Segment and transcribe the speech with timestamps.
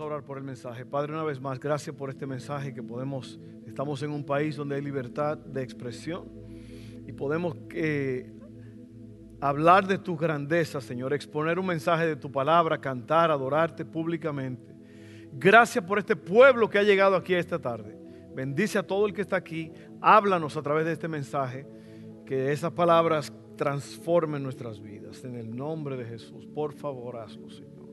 [0.00, 0.86] A orar por el mensaje.
[0.86, 4.76] Padre, una vez más, gracias por este mensaje que podemos, estamos en un país donde
[4.76, 6.26] hay libertad de expresión
[7.06, 8.32] y podemos eh,
[9.42, 14.74] hablar de tus grandezas, Señor, exponer un mensaje de tu palabra, cantar, adorarte públicamente.
[15.34, 17.94] Gracias por este pueblo que ha llegado aquí esta tarde.
[18.34, 19.70] Bendice a todo el que está aquí.
[20.00, 21.66] Háblanos a través de este mensaje.
[22.24, 25.22] Que esas palabras transformen nuestras vidas.
[25.24, 26.46] En el nombre de Jesús.
[26.46, 27.90] Por favor, hazlo, Señor.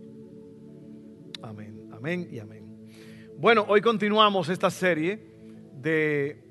[1.41, 1.76] Amén.
[1.97, 2.63] Amén y amén.
[3.39, 5.19] Bueno, hoy continuamos esta serie
[5.73, 6.43] de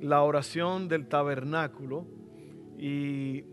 [0.00, 2.06] la oración del tabernáculo.
[2.78, 3.44] Y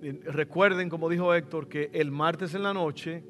[0.00, 3.24] recuerden, como dijo Héctor, que el martes en la noche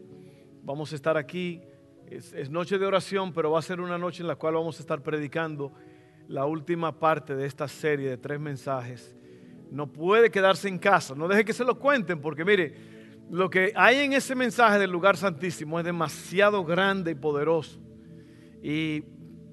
[0.62, 1.62] vamos a estar aquí
[2.06, 4.82] es, noche de oración, pero va a ser una noche en la cual vamos a
[4.82, 5.72] estar predicando
[6.28, 9.16] la última parte de esta serie de tres mensajes.
[9.70, 12.93] No puede quedarse en casa, no deje que se lo cuenten, porque mire,
[13.30, 17.80] lo que hay en ese mensaje del lugar santísimo es demasiado grande y poderoso.
[18.62, 19.02] Y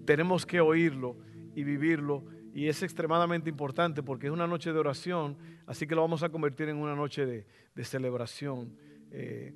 [0.05, 1.17] tenemos que oírlo
[1.55, 2.25] y vivirlo.
[2.53, 6.29] Y es extremadamente importante porque es una noche de oración, así que lo vamos a
[6.29, 7.45] convertir en una noche de,
[7.83, 8.75] celebración.
[9.09, 9.53] Eh,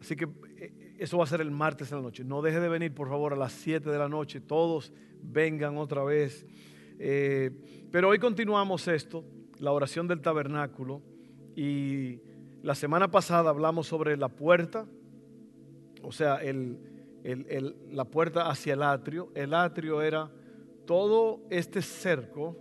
[0.00, 2.24] así que eh, eso va a ser el martes en la noche.
[2.24, 4.40] No deje de venir, por favor, a las 7 de la noche.
[4.40, 6.46] Todos vengan otra vez.
[6.98, 7.50] Eh,
[7.90, 9.24] pero hoy continuamos esto,
[9.58, 11.02] la oración del tabernáculo.
[11.56, 12.20] Y
[12.66, 14.88] la semana pasada hablamos sobre la puerta,
[16.02, 19.30] o sea, la puerta hacia el atrio.
[19.36, 20.32] El atrio era
[20.84, 22.56] todo este cerco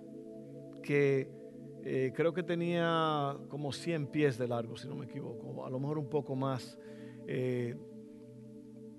[0.83, 1.27] que
[1.83, 5.79] eh, creo que tenía como 100 pies de largo, si no me equivoco, a lo
[5.79, 6.77] mejor un poco más.
[7.25, 7.75] Eh,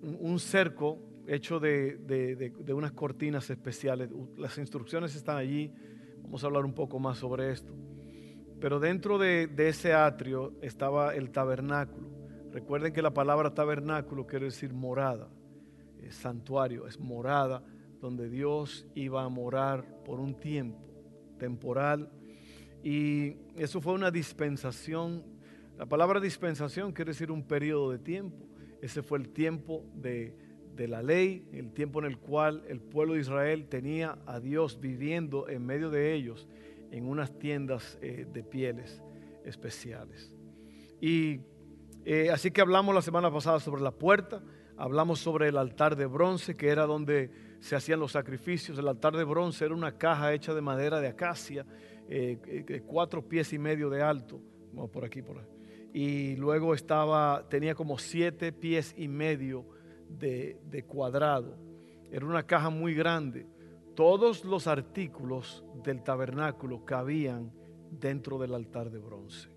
[0.03, 4.11] un cerco hecho de, unas cortinas especiales.
[4.37, 5.73] Las instrucciones están allí.
[6.25, 7.73] Vamos a hablar un poco más sobre esto.
[8.61, 12.09] Pero dentro de, ese atrio estaba el tabernáculo.
[12.53, 15.29] Recuerden que la palabra tabernáculo quiere decir morada,
[16.01, 17.63] es santuario, es morada
[18.01, 20.79] donde Dios iba a morar por un tiempo
[21.39, 22.11] temporal.
[22.83, 25.23] Y eso fue una dispensación.
[25.77, 28.47] La palabra dispensación quiere decir un periodo de tiempo.
[28.81, 30.35] Ese fue el tiempo de,
[30.79, 35.49] la ley, el tiempo en el cual el pueblo de Israel tenía a Dios viviendo
[35.49, 36.49] en medio de ellos
[36.91, 39.03] en unas tiendas eh, de pieles
[39.45, 40.33] especiales.
[41.01, 41.41] Y
[42.05, 44.43] eh, así que hablamos la semana pasada sobre la puerta,
[44.77, 47.31] hablamos sobre el altar de bronce, que era donde
[47.61, 48.79] se hacían los sacrificios.
[48.79, 51.67] El altar de bronce era una caja hecha de madera de acacia,
[52.09, 54.41] eh, cuatro pies y medio de alto.
[54.93, 55.57] Por aquí, por ahí
[55.97, 59.65] y luego estaba, tenía como siete pies y medio
[60.11, 61.57] de, cuadrado.
[62.11, 63.47] Era una caja muy grande.
[63.97, 67.51] Todos los artículos del tabernáculo cabían
[67.91, 69.49] dentro del altar de bronce.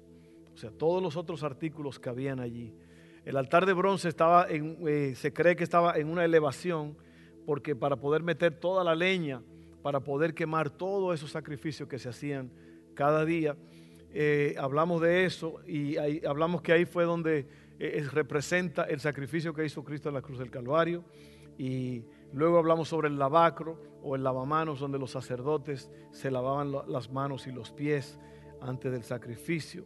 [0.54, 2.74] O sea, todos los otros artículos cabían allí.
[3.26, 6.98] El altar de bronce estaba en, eh, se cree que estaba en una elevación
[7.46, 9.44] porque para poder meter toda la leña,
[9.82, 12.50] para poder quemar todos esos sacrificios que se hacían
[12.94, 13.58] cada día,
[14.14, 17.46] eh, hablamos de eso y hablamos que ahí fue donde
[17.78, 21.04] eh, representa el sacrificio que hizo Cristo en la cruz del Calvario.
[21.58, 27.12] Y luego hablamos sobre el lavacro o el lavamanos, donde los sacerdotes se lavaban las
[27.12, 28.20] manos y los pies
[28.62, 29.86] antes del sacrificio.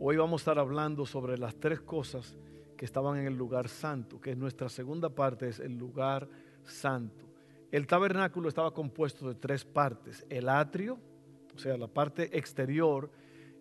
[0.00, 2.36] Hoy vamos a estar hablando sobre las tres cosas
[2.76, 6.28] que estaban en el lugar santo, que es nuestra segunda parte, es el lugar
[6.64, 7.26] santo.
[7.70, 10.98] El tabernáculo estaba compuesto de tres partes, el atrio,
[11.54, 13.10] o sea, la parte exterior,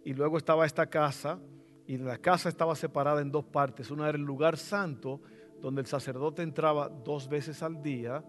[0.05, 1.39] y luego estaba esta casa,
[1.87, 3.89] y la casa estaba separada en dos partes.
[3.89, 5.21] Una era el lugar santo,
[5.61, 8.23] donde el sacerdote entraba dos veces al día,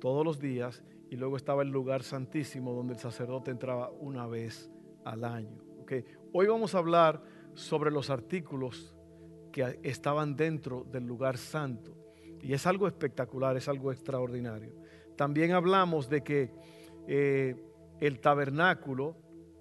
[0.00, 4.70] todos los días, y luego estaba el lugar santísimo, donde el sacerdote entraba una vez
[5.04, 5.62] al año.
[6.32, 7.22] Hoy vamos a hablar
[7.54, 8.96] sobre los artículos
[9.52, 11.94] que estaban dentro del lugar santo.
[12.42, 14.74] Y es algo espectacular, es algo extraordinario.
[15.16, 16.50] También hablamos de que
[17.06, 17.54] eh,
[18.00, 19.16] el tabernáculo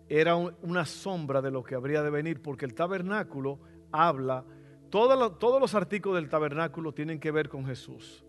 [0.09, 3.59] era una sombra de lo que habría de venir, porque el tabernáculo
[3.91, 4.45] habla,
[4.93, 8.23] todos los artículos del tabernáculo tienen que ver con Jesús.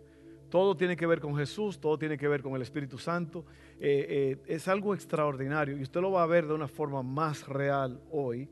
[0.48, 3.44] Todo tiene que ver con Jesús, todo tiene que ver con el Espíritu Santo.
[3.78, 7.46] Eh, eh, es algo extraordinario y usted lo va a ver de una forma más
[7.46, 8.48] real hoy.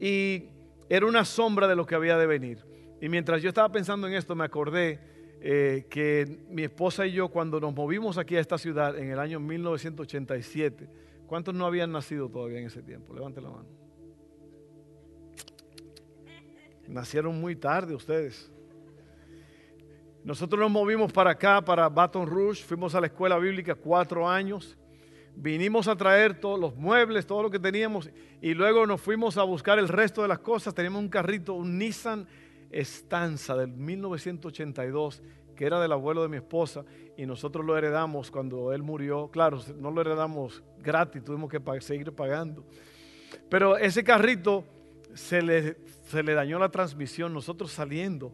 [0.00, 0.44] Y
[0.88, 2.64] era una sombra de lo que había de venir.
[3.02, 4.98] Y mientras yo estaba pensando en esto, me acordé
[5.42, 9.18] eh, que mi esposa y yo cuando nos movimos aquí a esta ciudad en el
[9.18, 10.88] año 1987,
[11.26, 13.12] ¿cuántos no habían nacido todavía en ese tiempo?
[13.12, 13.83] Levante la mano.
[16.88, 18.50] Nacieron muy tarde ustedes.
[20.24, 24.78] Nosotros nos movimos para acá, para Baton Rouge, fuimos a la escuela bíblica cuatro años,
[25.36, 28.08] vinimos a traer todos los muebles, todo lo que teníamos,
[28.40, 30.74] y luego nos fuimos a buscar el resto de las cosas.
[30.74, 32.26] Teníamos un carrito, un Nissan
[32.70, 35.22] Estanza del 1982,
[35.54, 36.86] que era del abuelo de mi esposa,
[37.18, 39.28] y nosotros lo heredamos cuando él murió.
[39.30, 42.64] Claro, no lo heredamos gratis, tuvimos que seguir pagando.
[43.50, 44.64] Pero ese carrito
[45.14, 45.76] se le,
[46.06, 48.32] se le dañó la transmisión, nosotros saliendo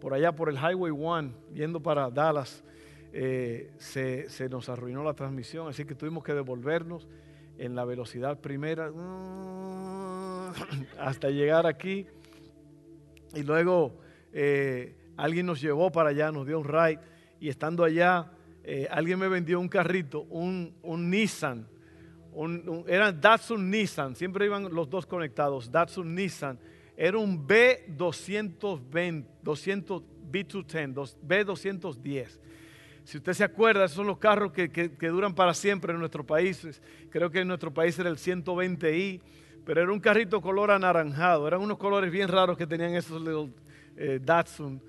[0.00, 2.64] por allá por el Highway 1, yendo para Dallas,
[3.12, 7.06] eh, se, se, nos arruinó la transmisión, así que tuvimos que devolvernos
[7.58, 8.90] en la velocidad primera
[10.98, 12.06] hasta llegar aquí.
[13.34, 14.00] Y luego
[14.32, 16.98] eh, alguien nos llevó para allá, nos dio un ride.
[17.40, 18.30] Y estando allá,
[18.64, 21.66] eh, alguien me vendió un carrito, un, un Nissan.
[22.32, 26.58] Un, era Datsun Nissan, siempre iban los dos conectados, Datsun Nissan.
[26.96, 32.38] Era un B220, 200, B210, B210.
[33.04, 36.24] Si usted se acuerda, esos son los carros que, que, duran para siempre en nuestro
[36.24, 36.80] país.
[37.10, 39.20] Creo que en nuestro país era el 120i
[39.64, 43.22] pero era un carrito color anaranjado, eran unos colores bien raros que tenían esos
[43.96, 44.82] eh, Datsun.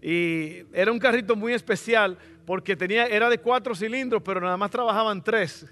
[0.00, 4.70] Y era un carrito muy especial porque tenía, era de cuatro cilindros, pero nada más
[4.70, 5.66] trabajaban tres.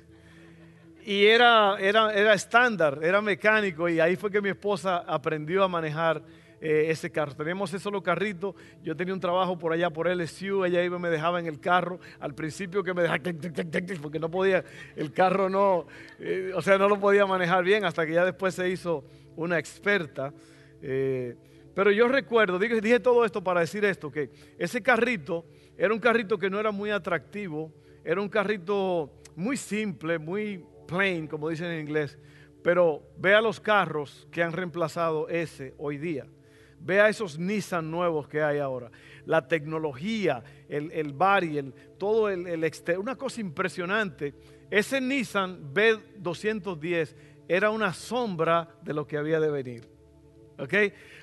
[1.09, 5.69] Y era, era, era estándar, era mecánico, y ahí fue que mi esposa aprendió a
[5.69, 6.23] manejar
[6.61, 7.35] eh, ese carro.
[7.35, 8.55] Teníamos ese solo carrito.
[8.83, 10.67] Yo tenía un trabajo por allá por LSU.
[10.67, 11.99] Ella iba y me dejaba en el carro.
[12.21, 13.23] Al principio que me dejaba,
[14.03, 14.63] porque no podía,
[14.97, 15.87] el carro no,
[16.19, 19.03] eh, o sea, no lo podía manejar bien hasta que ya después se hizo
[19.35, 20.35] una experta.
[20.83, 21.37] Eh,
[21.75, 24.29] pero yo recuerdo, dije, dije todo esto para decir esto, que
[24.59, 25.47] ese carrito
[25.79, 27.73] era un carrito que no era muy atractivo,
[28.05, 32.19] era un carrito muy simple, muy plain, como dicen en inglés.
[32.63, 36.27] Pero vea los carros que han reemplazado ese hoy día.
[36.81, 38.91] Vea esos Nissan nuevos que hay ahora.
[39.27, 43.01] La tecnología, el, el body, el, todo el, el exterior.
[43.01, 44.35] Una cosa impresionante.
[44.71, 47.15] Ese Nissan B210
[47.49, 49.89] era una sombra de lo que había de venir.
[50.59, 50.75] ¿Ok?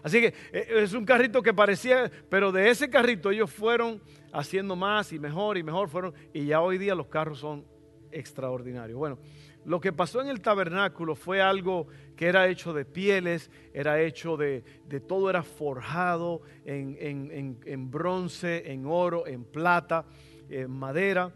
[0.04, 4.02] Así que eh, es un carrito que parecía, pero de ese carrito ellos fueron
[4.32, 6.14] haciendo más y mejor y mejor fueron.
[6.34, 7.66] Y ya hoy día los carros son
[8.12, 8.98] extraordinarios.
[8.98, 9.20] Bueno,
[9.66, 14.38] lo que pasó en el tabernáculo fue algo que era hecho de pieles, era hecho
[14.38, 20.06] de, de todo, era forjado en, en, en, bronce, en oro, en plata,
[20.50, 21.34] en madera.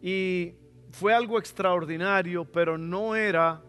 [0.00, 0.54] Y
[0.92, 3.62] fue algo extraordinario, pero no era,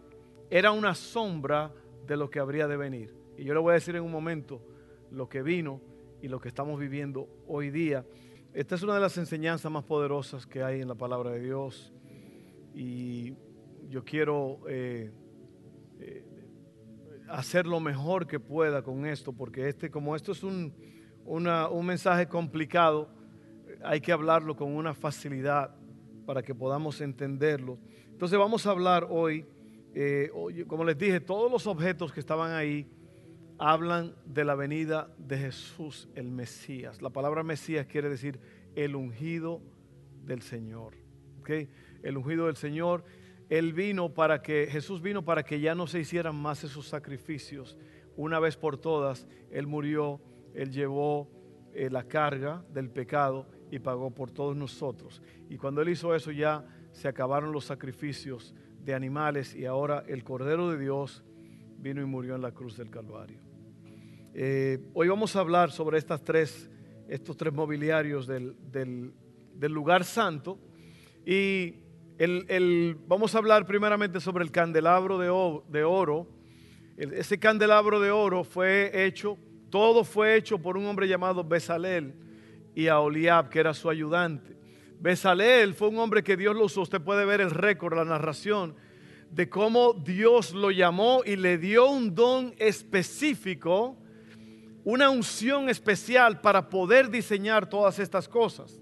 [0.48, 1.72] era una sombra
[2.06, 3.14] de lo que habría de venir.
[3.36, 4.62] Y yo le voy a decir en un momento
[5.10, 5.80] lo que vino
[6.22, 8.06] y lo que estamos viviendo hoy día.
[8.52, 11.92] Esta es una de las enseñanzas más poderosas que hay en la palabra de Dios.
[12.72, 13.34] Y
[13.88, 15.10] yo quiero eh,
[16.00, 16.24] eh,
[17.28, 20.74] hacer lo mejor que pueda con esto, porque este, como esto es un,
[21.24, 23.08] un mensaje complicado,
[23.82, 25.74] hay que hablarlo con una facilidad
[26.26, 27.78] para que podamos entenderlo.
[28.10, 29.46] Entonces vamos a hablar hoy,
[29.94, 30.30] eh,
[30.66, 32.88] como les dije, todos los objetos que estaban ahí
[33.58, 37.02] hablan de la venida de Jesús, el Mesías.
[37.02, 38.40] La palabra Mesías quiere decir
[38.74, 39.60] el ungido
[40.24, 40.94] del Señor.
[41.40, 41.68] ¿okay?
[42.02, 43.04] El ungido del Señor
[43.48, 47.76] él vino para que, Jesús vino para que ya no se hicieran más esos sacrificios.
[48.16, 50.20] Una vez por todas, Él murió,
[50.54, 51.28] Él llevó
[51.74, 55.22] eh, la carga del pecado y pagó por todos nosotros.
[55.48, 60.22] Y cuando Él hizo eso ya se acabaron los sacrificios de animales y ahora el
[60.24, 61.24] Cordero de Dios
[61.78, 63.40] vino y murió en la cruz del Calvario.
[64.32, 66.70] Eh, hoy vamos a hablar sobre estas tres,
[67.08, 69.12] estos tres mobiliarios del, del,
[69.54, 70.58] del lugar santo
[71.26, 71.83] y
[72.18, 76.28] el, vamos a hablar primeramente sobre el candelabro de, oro.
[76.96, 79.36] ese candelabro de oro fue hecho,
[79.70, 82.14] todo fue hecho por un hombre llamado Besalel
[82.74, 84.56] y a Oliab, que era su ayudante.
[85.00, 86.82] Besalel fue un hombre que Dios lo usó.
[86.82, 88.74] Usted puede ver el récord, la narración
[89.30, 93.98] de cómo Dios lo llamó y le dio un don específico,
[94.84, 98.80] una unción especial para poder diseñar todas estas cosas.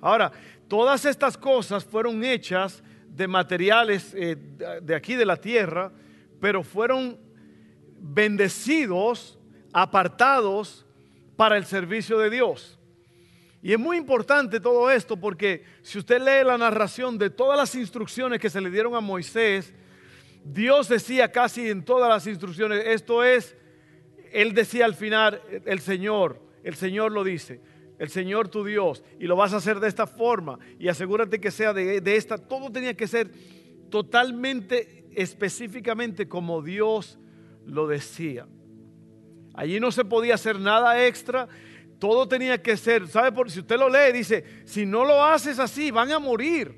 [0.00, 0.30] Ahora,
[0.70, 4.36] Todas estas cosas fueron hechas de materiales eh,
[4.80, 5.90] de aquí de la tierra,
[6.40, 7.18] pero fueron
[7.98, 9.36] bendecidos,
[9.72, 10.86] apartados
[11.34, 12.78] para el servicio de Dios.
[13.60, 17.74] Y es muy importante todo esto porque si usted lee la narración de todas las
[17.74, 19.74] instrucciones que se le dieron a Moisés,
[20.44, 23.56] Dios decía casi en todas las instrucciones, esto es,
[24.30, 27.60] él decía al final, el Señor, el Señor lo dice,
[28.00, 31.50] el Señor tu Dios, y lo vas a hacer de esta forma, y asegúrate que
[31.50, 33.30] sea de, de esta, todo tenía que ser
[33.90, 37.18] totalmente, específicamente como Dios
[37.66, 38.46] lo decía.
[39.52, 41.46] Allí no se podía hacer nada extra,
[41.98, 43.32] todo tenía que ser, ¿sabe?
[43.32, 46.74] Por, si usted lo lee, dice, si no lo haces así, van a morir.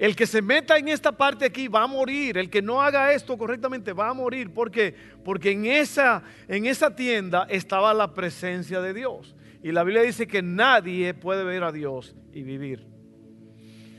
[0.00, 2.38] El que se meta en esta parte aquí va a morir.
[2.38, 4.52] El que no haga esto correctamente va a morir.
[4.52, 4.96] ¿Por qué?
[5.24, 9.36] Porque en esa, en esa tienda estaba la presencia de Dios.
[9.62, 12.86] Y la Biblia dice que nadie puede ver a Dios y vivir.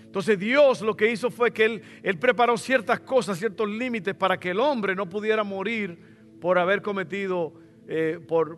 [0.09, 1.65] Entonces Dios lo que hizo fue que
[2.01, 5.99] Él, preparó ciertas cosas, ciertos límites para que el hombre no pudiera morir
[6.41, 7.53] por haber cometido,
[7.87, 8.57] eh, por,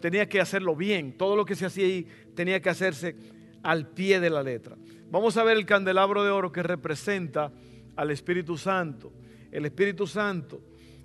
[0.00, 1.16] tenía que hacerlo bien.
[1.16, 3.14] Todo lo que se hacía ahí tenía que hacerse
[3.62, 4.76] al pie de la letra.
[5.10, 7.52] Vamos a ver el candelabro de oro que representa
[7.94, 9.12] al Espíritu Santo.
[9.52, 10.60] El Espíritu Santo.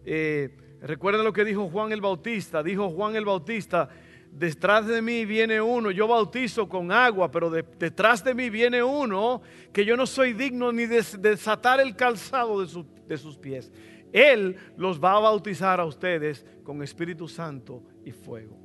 [0.06, 2.64] Eh, recuerden lo que dijo Juan el Bautista.
[2.64, 3.90] Dijo Juan el Bautista,
[4.38, 9.42] detrás de mí viene uno, yo bautizo con agua, pero detrás de mí viene uno
[9.72, 13.72] que yo no soy digno ni de desatar el calzado de, de sus pies.
[14.12, 18.64] Él los va a bautizar a ustedes con Espíritu Santo y fuego.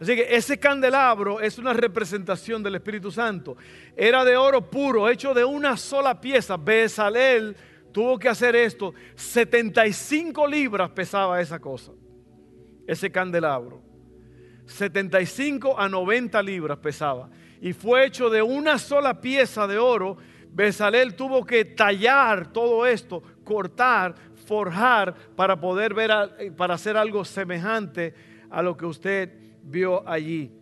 [0.00, 3.56] Así que ese candelabro es una representación del Espíritu Santo.
[3.96, 6.56] Era de oro puro, hecho de una sola pieza.
[6.56, 7.56] Bezalel
[7.92, 8.94] tuvo que hacer esto.
[9.14, 11.92] 75 libras pesaba esa cosa,
[12.86, 13.87] ese candelabro.
[14.68, 17.30] 75 a 90 libras pesaba.
[17.60, 20.16] Y fue hecho de una sola pieza de oro.
[20.52, 24.14] Bezalel tuvo que tallar todo esto, cortar,
[24.46, 26.10] forjar para poder ver,
[26.56, 28.14] para hacer algo semejante
[28.50, 29.32] a lo que usted
[29.62, 30.52] vio allí.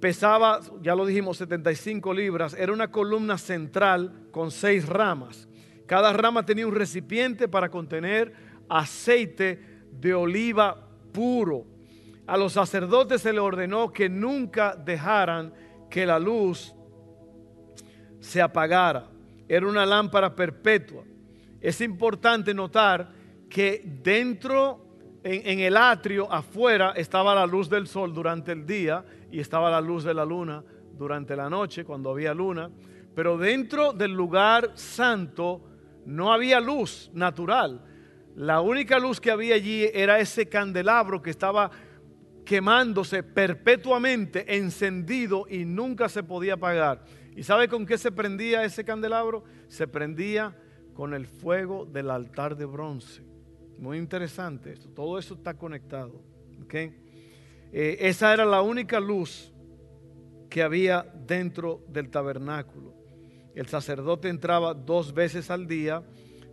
[0.00, 2.54] Pesaba, ya lo dijimos, 75 libras.
[2.54, 5.48] Era una columna central con seis ramas.
[5.86, 8.32] Cada rama tenía un recipiente para contener
[8.68, 11.75] aceite de oliva puro.
[12.26, 15.52] A los sacerdotes se le ordenó que nunca dejaran
[15.88, 16.74] que la luz
[18.18, 19.08] se apagara.
[19.48, 21.04] Era una lámpara perpetua.
[21.60, 23.10] Es importante notar
[23.48, 24.86] que dentro
[25.22, 29.80] en, el atrio afuera estaba la luz del sol durante el día y estaba la
[29.80, 32.70] luz de la luna durante la noche cuando había luna.
[33.14, 35.62] Pero dentro del lugar santo
[36.04, 37.82] no había luz natural.
[38.34, 41.70] La única luz que había allí era ese candelabro que estaba
[42.46, 47.04] quemándose perpetuamente, encendido y nunca se podía apagar.
[47.34, 49.44] ¿Y sabe con qué se prendía ese candelabro?
[49.68, 50.56] Se prendía
[50.94, 53.22] con el fuego del altar de bronce.
[53.78, 54.88] Muy interesante esto.
[54.88, 56.22] Todo eso está conectado.
[56.72, 59.52] Eh, esa era la única luz
[60.48, 62.94] que había dentro del tabernáculo.
[63.54, 66.02] El sacerdote entraba dos veces al día,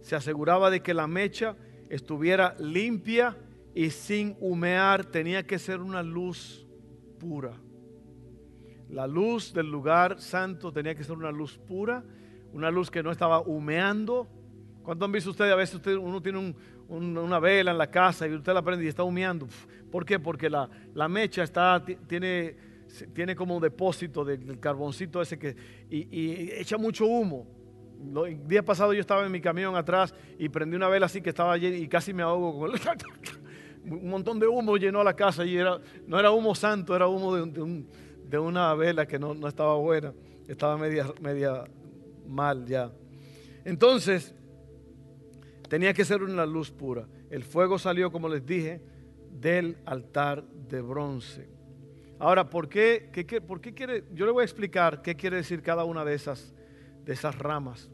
[0.01, 1.55] se aseguraba de que la mecha
[1.89, 3.37] estuviera limpia
[3.73, 5.05] y sin humear.
[5.05, 6.67] Tenía que ser una luz
[7.19, 7.53] pura.
[8.89, 12.03] La luz del lugar santo tenía que ser una luz pura,
[12.51, 14.27] una luz que no estaba humeando.
[14.83, 15.51] ¿Cuánto han visto ustedes?
[15.51, 18.87] A veces uno tiene un, una vela en la casa y usted la prende y
[18.87, 19.47] está humeando.
[19.91, 20.19] ¿Por qué?
[20.19, 20.69] Porque la,
[21.07, 22.55] mecha está, tiene,
[23.13, 25.55] tiene como un depósito del carboncito ese que
[25.89, 27.47] y, echa mucho humo.
[28.25, 31.29] El día pasado yo estaba en mi camión atrás y prendí una vela así que
[31.29, 32.71] estaba allí y casi me ahogo con
[33.85, 37.35] un montón de humo llenó la casa y era, no era humo santo, era humo
[37.35, 40.13] de, una vela que no, no, estaba buena,
[40.47, 41.63] estaba media, media
[42.27, 42.91] mal ya.
[43.65, 44.33] Entonces,
[45.73, 47.07] Tenía que ser una luz pura.
[47.31, 48.79] El fuego salió, como les dije,
[49.31, 51.49] del altar de bronce.
[52.19, 53.09] Ahora, ¿por qué,
[53.47, 54.03] por qué quiere?
[54.13, 56.53] Yo le voy a explicar qué quiere decir cada una de esas,
[57.03, 57.89] de esas ramas,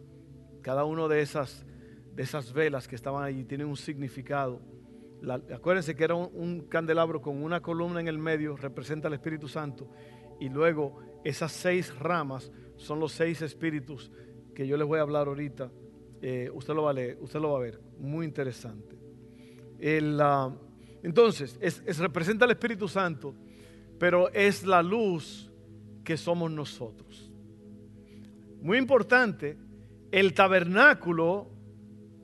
[0.61, 1.65] cada una de esas,
[2.13, 4.61] de esas velas que estaban allí, tiene un significado.
[5.53, 9.89] Acuérdense que era un, candelabro con una columna en el medio, representa al Espíritu Santo,
[10.39, 14.11] y luego esas seis ramas son los seis espíritus
[14.55, 15.69] que yo les voy a hablar ahorita
[16.21, 17.79] eh, usted lo va a usted lo va a ver.
[17.97, 18.97] Muy interesante.
[20.19, 20.53] Ah,
[21.01, 23.33] entonces, es, representa al Espíritu Santo,
[23.97, 25.51] pero es la luz
[26.03, 27.31] que somos nosotros.
[28.61, 29.57] Muy importante,
[30.11, 31.49] el tabernáculo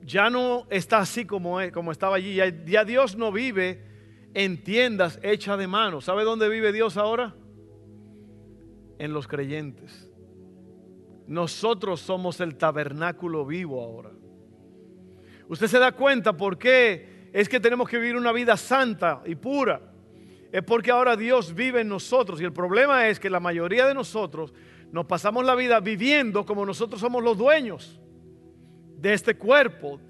[0.06, 2.36] ya no está así como, como estaba allí.
[2.36, 3.82] ya Dios no vive
[4.34, 6.00] en tiendas hechas de mano.
[6.00, 7.34] ¿Sabe dónde vive Dios ahora?
[9.00, 10.08] En los creyentes.
[11.26, 14.12] Nosotros somos el tabernáculo vivo ahora.
[15.48, 19.34] Usted se da cuenta por qué es que tenemos que vivir una vida santa y
[19.34, 19.80] pura.
[20.52, 22.40] Es porque ahora Dios vive en nosotros.
[22.40, 24.54] Y el problema es que la mayoría de nosotros
[24.92, 28.00] nos pasamos la vida viviendo como nosotros somos los dueños
[28.96, 30.00] de este cuerpo,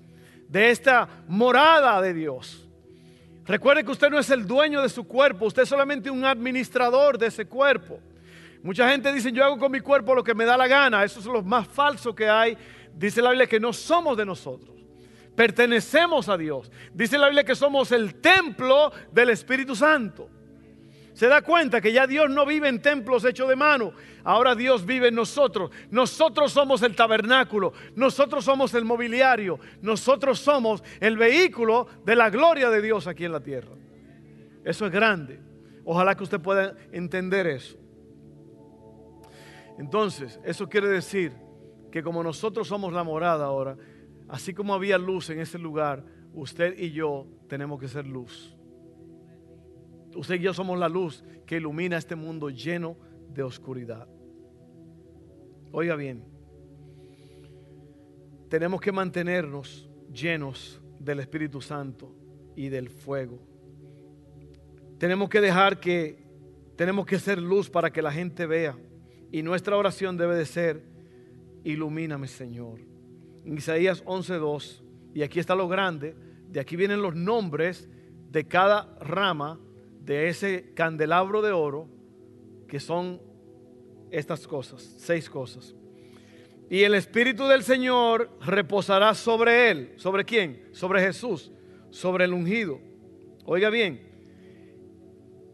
[0.48, 2.66] de esta morada de Dios.
[3.46, 7.16] Recuerde que usted no es el dueño de su cuerpo, usted es solamente un administrador
[7.18, 8.00] de ese cuerpo.
[8.62, 11.04] Mucha gente dice, yo hago con mi cuerpo lo que me da la gana.
[11.04, 12.58] Eso es lo más falso que hay.
[12.96, 14.74] Dice la Biblia que no somos de nosotros.
[15.36, 16.72] Pertenecemos a Dios.
[16.92, 20.28] Dice la Biblia que somos el templo del Espíritu Santo.
[21.16, 23.94] Se da cuenta que ya Dios no vive en templos hechos de mano.
[24.22, 25.70] Ahora Dios vive en nosotros.
[25.90, 27.72] Nosotros somos el tabernáculo.
[27.94, 29.58] Nosotros somos el mobiliario.
[29.80, 33.74] Nosotros somos el vehículo de la gloria de Dios aquí en la tierra.
[34.62, 35.40] Eso es grande.
[35.86, 37.78] Ojalá que usted pueda entender eso.
[39.78, 41.32] Entonces, eso quiere decir
[41.90, 43.78] que como nosotros somos la morada ahora,
[44.28, 46.04] así como había luz en ese lugar,
[46.34, 48.55] usted y yo tenemos que ser luz.
[50.16, 52.96] Usted y yo somos la luz que ilumina este mundo lleno
[53.32, 54.08] de oscuridad.
[55.72, 56.24] Oiga bien,
[58.48, 62.14] tenemos que mantenernos llenos del Espíritu Santo
[62.54, 63.38] y del fuego.
[64.98, 66.24] Tenemos que dejar que,
[66.76, 68.76] tenemos que ser luz para que la gente vea.
[69.30, 70.82] Y nuestra oración debe de ser,
[71.64, 72.80] ilumíname Señor.
[73.44, 74.82] En Isaías 11.2,
[75.14, 76.16] y aquí está lo grande,
[76.48, 77.88] de aquí vienen los nombres
[78.30, 79.60] de cada rama
[80.06, 81.88] de ese candelabro de oro,
[82.68, 83.20] que son
[84.10, 85.74] estas cosas, seis cosas.
[86.70, 89.92] Y el Espíritu del Señor reposará sobre él.
[89.96, 90.68] ¿Sobre quién?
[90.70, 91.50] Sobre Jesús,
[91.90, 92.80] sobre el ungido.
[93.44, 94.00] Oiga bien,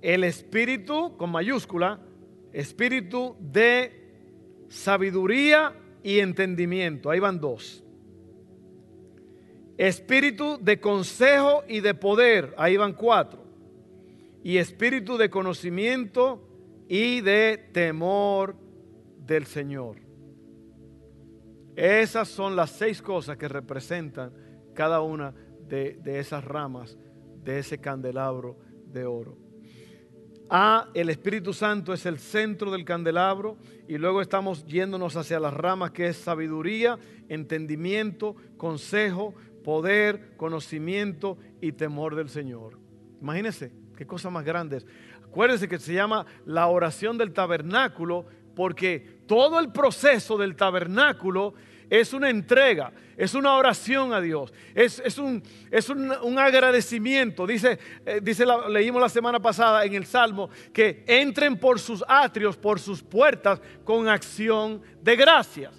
[0.03, 2.01] el Espíritu con mayúscula,
[2.53, 7.11] Espíritu de sabiduría y entendimiento.
[7.11, 7.83] Ahí van dos.
[9.79, 12.55] Espíritu de consejo y de poder.
[12.59, 13.42] Ahí van cuatro
[14.43, 16.49] y espíritu de conocimiento
[16.89, 18.57] y de temor
[19.19, 19.97] del Señor.
[21.77, 24.33] Esas son las seis cosas que representan
[24.75, 25.35] cada una
[25.67, 26.99] de, esas ramas
[27.43, 29.39] de ese candelabro de oro.
[30.51, 33.57] A, el Espíritu Santo es el centro del candelabro
[33.89, 36.99] y luego estamos yéndonos hacia las ramas que es sabiduría,
[37.31, 39.35] entendimiento, consejo,
[39.65, 42.79] poder, conocimiento y temor del Señor.
[43.23, 44.83] Imagínense, Qué cosa más grande
[45.25, 51.55] Acuérdense que se llama la oración del tabernáculo porque todo el proceso del tabernáculo
[51.89, 57.47] es una entrega, es una oración a Dios, es, un, es un, agradecimiento.
[57.47, 62.57] Dice, eh, dice leímos la semana pasada en el Salmo que entren por sus atrios,
[62.57, 65.73] por sus puertas con acción de gracias.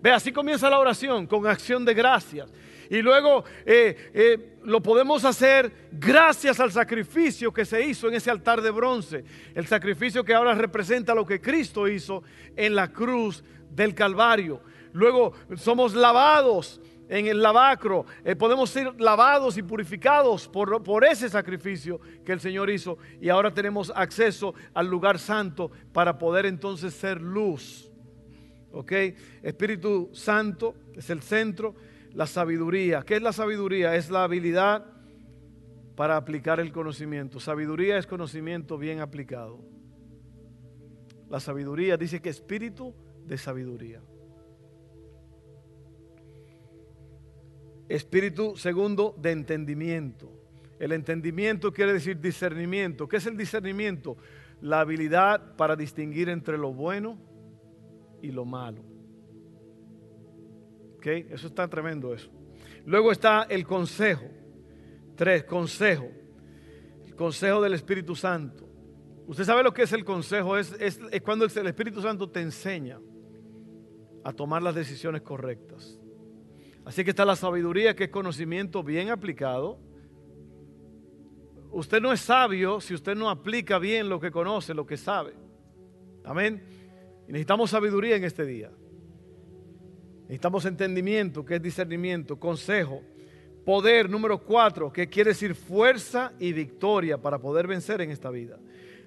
[0.00, 2.50] Ve, así comienza la oración, con acción de gracias.
[2.90, 8.30] Y luego eh, eh, lo podemos hacer gracias al sacrificio que se hizo en ese
[8.30, 9.24] altar de bronce.
[9.54, 12.22] El sacrificio que ahora representa lo que Cristo hizo
[12.56, 14.60] en la cruz del Calvario.
[14.92, 18.06] Luego somos lavados en el lavacro.
[18.24, 22.98] Eh, podemos ser lavados y purificados por, por, ese sacrificio que el Señor hizo.
[23.20, 27.90] Y ahora tenemos acceso al lugar santo para poder entonces ser luz.
[28.72, 28.92] ¿Ok?
[29.42, 31.74] Espíritu Santo es el centro
[32.14, 33.02] la sabiduría.
[33.02, 33.96] ¿Qué es la sabiduría?
[33.96, 34.84] Es la habilidad
[35.96, 37.40] para aplicar el conocimiento.
[37.40, 39.60] Sabiduría es conocimiento bien aplicado.
[41.28, 42.94] La sabiduría dice que espíritu
[43.26, 44.02] de sabiduría.
[47.88, 50.30] Espíritu segundo de entendimiento.
[50.78, 53.08] El entendimiento quiere decir discernimiento.
[53.08, 54.16] ¿Qué es el discernimiento?
[54.60, 57.18] La habilidad para distinguir entre lo bueno
[58.20, 58.91] y lo malo.
[61.04, 62.30] Eso está tremendo eso.
[62.84, 64.26] Luego está el consejo.
[65.16, 66.08] Tres, consejo.
[67.06, 68.68] El consejo del Espíritu Santo.
[69.26, 70.56] Usted sabe lo que es el consejo.
[70.56, 73.00] Es, es, cuando el Espíritu Santo te enseña
[74.24, 75.98] a tomar las decisiones correctas.
[76.84, 79.78] Así que está la sabiduría, que es conocimiento bien aplicado.
[81.70, 85.34] Usted no es sabio si usted no aplica bien lo que conoce, lo que sabe.
[86.24, 86.62] Amén.
[87.26, 88.70] Y necesitamos sabiduría en este día.
[90.32, 93.02] Necesitamos entendimiento, que es discernimiento, consejo,
[93.66, 98.58] poder, número cuatro, que quiere decir fuerza y victoria para poder vencer en esta vida.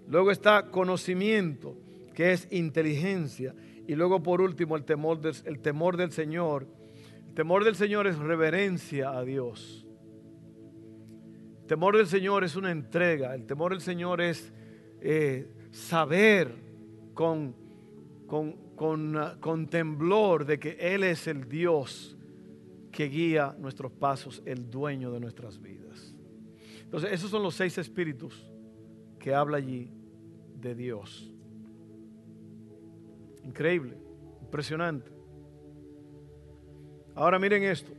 [0.07, 1.75] Luego está conocimiento,
[2.13, 3.55] que es inteligencia.
[3.87, 6.67] Y luego por último el temor del, el temor del Señor.
[7.29, 9.87] El temor del Señor es reverencia a Dios.
[11.61, 13.33] El temor del Señor es una entrega.
[13.33, 14.53] El temor del Señor es
[15.01, 16.53] eh, saber
[17.15, 17.55] con,
[18.27, 22.17] con, con, temblor de que Él es el Dios
[22.91, 26.13] que guía nuestros pasos, el dueño de nuestras vidas.
[26.83, 28.49] Entonces, esos son los seis espíritus
[29.19, 29.91] que habla allí
[30.55, 31.31] de Dios.
[33.43, 33.97] Increíble,
[34.41, 35.11] impresionante.
[37.15, 37.91] Ahora miren esto.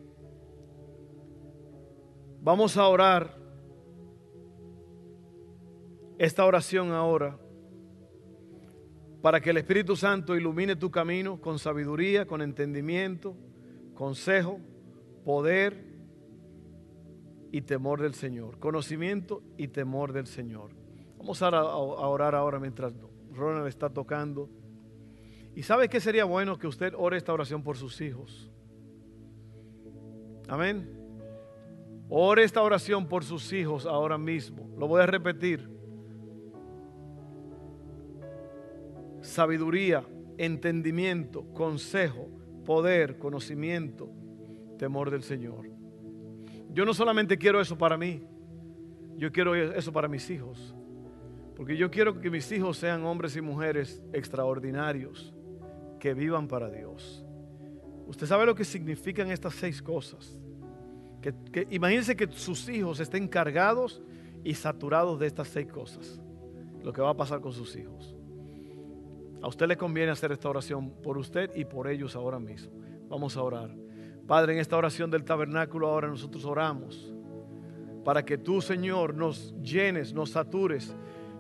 [2.41, 3.37] Vamos a orar
[6.19, 7.39] esta oración ahora
[9.27, 13.37] para que el Espíritu Santo ilumine tu camino con sabiduría, con entendimiento,
[13.93, 14.61] consejo,
[15.25, 15.85] poder
[17.51, 18.61] y temor del Señor.
[18.61, 20.71] Conocimiento y temor del Señor.
[21.19, 22.93] Vamos a orar ahora mientras
[23.35, 24.49] Ronald está tocando.
[25.57, 28.49] ¿Y sabe qué sería bueno que usted ore esta oración por sus hijos?
[30.47, 30.89] Amén.
[32.09, 34.73] Ore esta oración por sus hijos ahora mismo.
[34.79, 35.76] Lo voy a repetir.
[39.27, 40.05] Sabiduría,
[40.39, 42.29] entendimiento, consejo,
[42.65, 44.09] poder, conocimiento,
[44.79, 45.69] temor del Señor.
[46.73, 48.23] Yo no solamente quiero eso para mí,
[49.17, 50.75] yo quiero eso para mis hijos.
[51.57, 55.35] Porque yo quiero que mis hijos sean hombres y mujeres extraordinarios,
[55.99, 57.25] que vivan para Dios.
[58.07, 60.39] Usted sabe lo que significan estas seis cosas.
[61.21, 64.01] Que, imagínense que sus hijos estén cargados
[64.45, 66.21] y saturados de estas seis cosas.
[66.85, 68.16] Lo que va a pasar con sus hijos.
[69.47, 72.73] A usted le conviene hacer esta oración por usted y por ellos ahora mismo.
[73.09, 73.71] Vamos a orar.
[74.27, 77.15] Padre, en esta oración del tabernáculo ahora nosotros oramos
[78.05, 80.93] para que tú, Señor, nos llenes, nos satures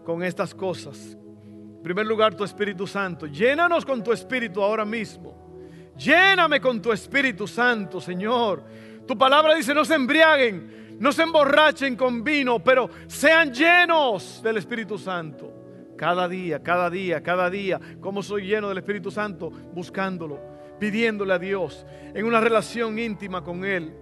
[0.04, 1.18] con estas cosas.
[1.18, 3.26] En primer lugar, tu Espíritu Santo.
[3.26, 5.92] Llénanos con tu Espíritu ahora mismo.
[5.98, 8.62] Lléname con tu Espíritu Santo, Señor.
[9.04, 14.58] Tu palabra dice, no se embriaguen, no se emborrachen con vino, pero sean llenos del
[14.58, 15.55] Espíritu Santo.
[15.96, 20.40] Cada día, cada día, cada día, como soy lleno del Espíritu Santo, buscándolo,
[20.78, 23.94] pidiéndole a Dios en una relación íntima con Él.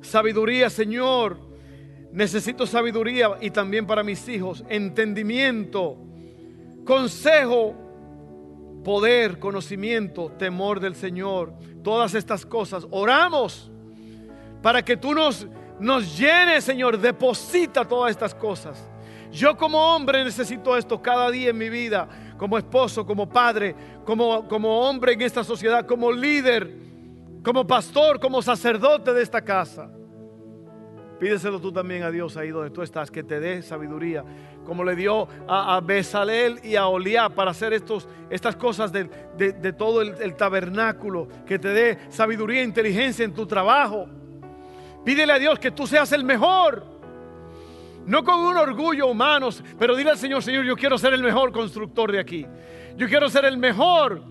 [0.00, 1.50] Sabiduría, Señor.
[2.12, 5.96] Necesito sabiduría y también para mis hijos, entendimiento,
[6.84, 7.76] consejo
[8.82, 12.84] poder, conocimiento, temor del Señor, todas estas cosas.
[12.90, 13.70] Oramos
[14.60, 15.46] para que tú nos,
[15.78, 18.89] nos llenes, Señor, deposita todas estas cosas.
[19.30, 24.48] Yo como hombre necesito esto cada día en mi vida, como esposo, como padre, como,
[24.48, 26.74] como hombre en esta sociedad, como líder,
[27.44, 29.90] como pastor, como sacerdote de esta casa.
[31.20, 34.24] Pídeselo tú también a Dios ahí donde tú estás, que te dé sabiduría,
[34.64, 39.04] como le dio a, a Besalel y a Oliá para hacer estos, estas cosas de,
[39.74, 44.06] todo el, el, tabernáculo, que te dé sabiduría e inteligencia en tu trabajo.
[45.04, 46.99] Pídele a Dios que tú seas el mejor.
[48.06, 51.52] No con un orgullo humano, pero dile al Señor, Señor, yo quiero ser el mejor
[51.52, 52.46] constructor de aquí.
[52.96, 54.22] Yo quiero ser el mejor,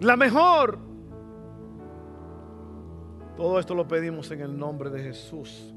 [0.00, 0.90] la mejor
[3.40, 5.72] todo esto lo pedimos en el nombre de Jesús.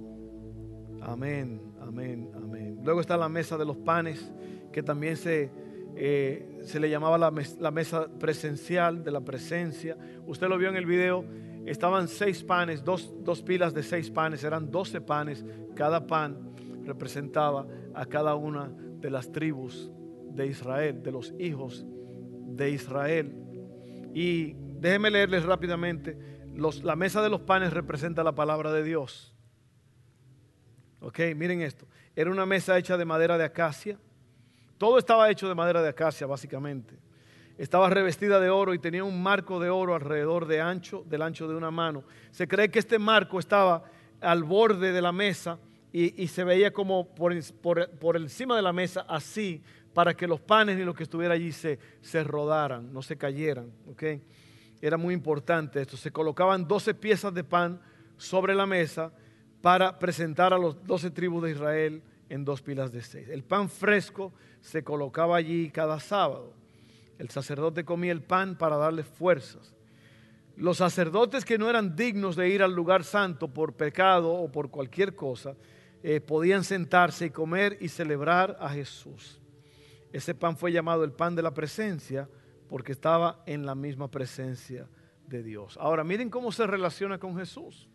[1.01, 2.77] Amén, amén, amén.
[2.83, 4.33] Luego está la mesa de los panes,
[4.73, 5.49] que también se,
[5.95, 7.31] eh, se le llamaba la,
[7.61, 9.95] la, mesa presencial de la presencia.
[10.27, 11.23] Usted lo vio en el video,
[11.65, 15.45] estaban seis panes, dos, dos pilas de seis panes, eran doce panes.
[15.75, 16.53] Cada pan
[16.85, 19.91] representaba a cada una de las tribus
[20.31, 23.35] de Israel, de los hijos de Israel.
[24.13, 29.33] Y déjenme leerles rápidamente la mesa de los panes representa la palabra de Dios.
[30.99, 31.87] Ok, miren esto.
[32.15, 33.97] Era una mesa hecha de madera de acacia.
[34.77, 36.95] Todo estaba hecho de madera de acacia, básicamente.
[37.57, 41.47] Estaba revestida de oro y tenía un marco de oro alrededor de ancho, del ancho
[41.47, 42.03] de una mano.
[42.31, 43.83] Se cree que este marco estaba
[44.21, 45.59] al borde de la mesa
[45.91, 47.33] y, se veía como por,
[48.15, 49.61] encima de la mesa, así,
[49.93, 53.71] para que los panes y lo que estuviera allí se, se rodaran, no se cayeran.
[53.91, 54.23] ¿okay?
[54.87, 55.95] era muy importante esto.
[55.95, 57.79] Se colocaban 12 piezas de pan
[58.17, 59.13] sobre la mesa
[59.61, 63.29] para presentar a los 12 tribus de Israel en dos pilas de seis.
[63.29, 66.53] El pan fresco se colocaba allí cada sábado.
[67.17, 69.73] El sacerdote comía el pan para darle fuerzas.
[70.55, 74.69] Los sacerdotes que no eran dignos de ir al lugar santo por pecado o por
[74.69, 75.55] cualquier cosa,
[76.03, 79.39] eh, podían sentarse y comer y celebrar a Jesús.
[80.11, 82.29] Ese pan fue llamado el pan de la presencia
[82.67, 84.87] porque estaba en la misma presencia
[85.27, 85.77] de Dios.
[85.79, 87.87] Ahora, miren cómo se relaciona con Jesús.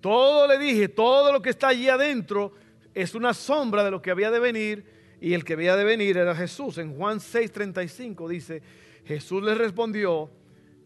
[0.00, 2.52] Todo le dije, todo lo que está allí adentro
[2.94, 6.16] es una sombra de lo que había de venir y el que había de venir
[6.16, 6.78] era Jesús.
[6.78, 8.62] En Juan 6:35 dice,
[9.04, 10.30] Jesús le respondió,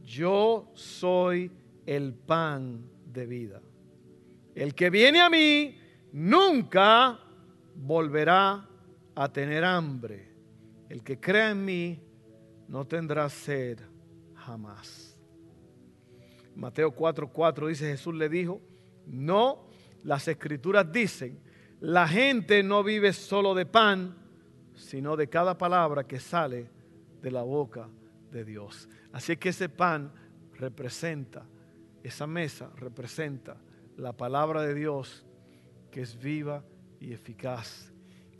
[0.05, 1.51] yo soy
[1.87, 3.61] el pan de vida.
[4.55, 5.79] El que viene a mí
[6.13, 7.19] nunca
[7.75, 8.69] volverá
[9.15, 10.31] a tener hambre.
[10.89, 12.01] El que crea en mí
[12.69, 13.79] no tendrá sed
[14.35, 15.19] jamás.
[16.55, 18.61] Mateo 4:4 dice, Jesús le dijo,
[19.07, 19.69] no,
[20.05, 21.41] las escrituras dicen,
[21.81, 24.22] la gente no vive solo de pan,
[24.75, 26.71] sino de cada palabra que sale
[27.21, 27.89] de la boca
[28.31, 28.89] de Dios.
[29.13, 30.13] Así que ese pan
[30.55, 31.47] representa,
[32.03, 33.57] esa mesa representa
[33.97, 35.27] la palabra de Dios
[35.91, 36.65] que es viva
[37.01, 37.93] y eficaz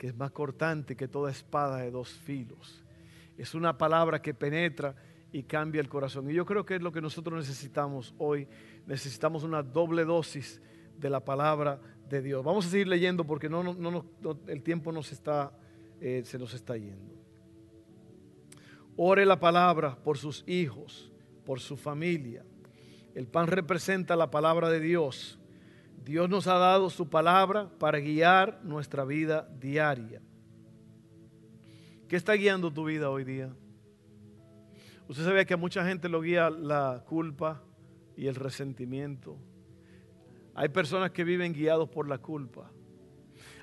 [0.03, 2.83] que es más cortante que toda espada de dos filos.
[3.37, 4.93] Es una palabra que penetra
[5.31, 6.29] y cambia el corazón.
[6.29, 8.45] Y yo creo que es lo que nosotros necesitamos hoy.
[8.85, 10.61] Necesitamos una doble dosis
[10.97, 12.43] de la palabra de Dios.
[12.43, 14.05] Vamos a seguir leyendo porque no,
[14.47, 15.57] el tiempo nos está,
[16.23, 17.13] se nos está yendo.
[18.97, 21.11] Ore la palabra por sus hijos,
[21.45, 22.45] por su familia.
[23.15, 25.39] El pan representa la palabra de Dios.
[26.03, 30.21] Dios nos ha dado su palabra para guiar nuestra vida diaria.
[32.09, 33.55] ¿Qué está guiando tu vida hoy día?
[35.07, 37.63] Usted sabe que a mucha gente lo guía la culpa
[38.17, 39.37] y el resentimiento.
[40.53, 42.72] Hay personas que viven guiados por la culpa.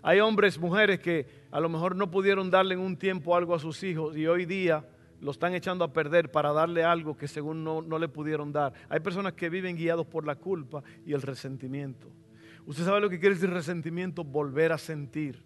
[0.03, 3.59] Hay hombres, mujeres que a lo mejor no pudieron darle en un tiempo algo a
[3.59, 4.85] sus hijos y hoy día
[5.21, 8.73] lo están echando a perder para darle algo que según no, no le pudieron dar.
[8.89, 12.09] Hay personas que viven guiados por la culpa y el resentimiento.
[12.67, 15.43] Usted sabe lo que quiere decir resentimiento, volver a sentir.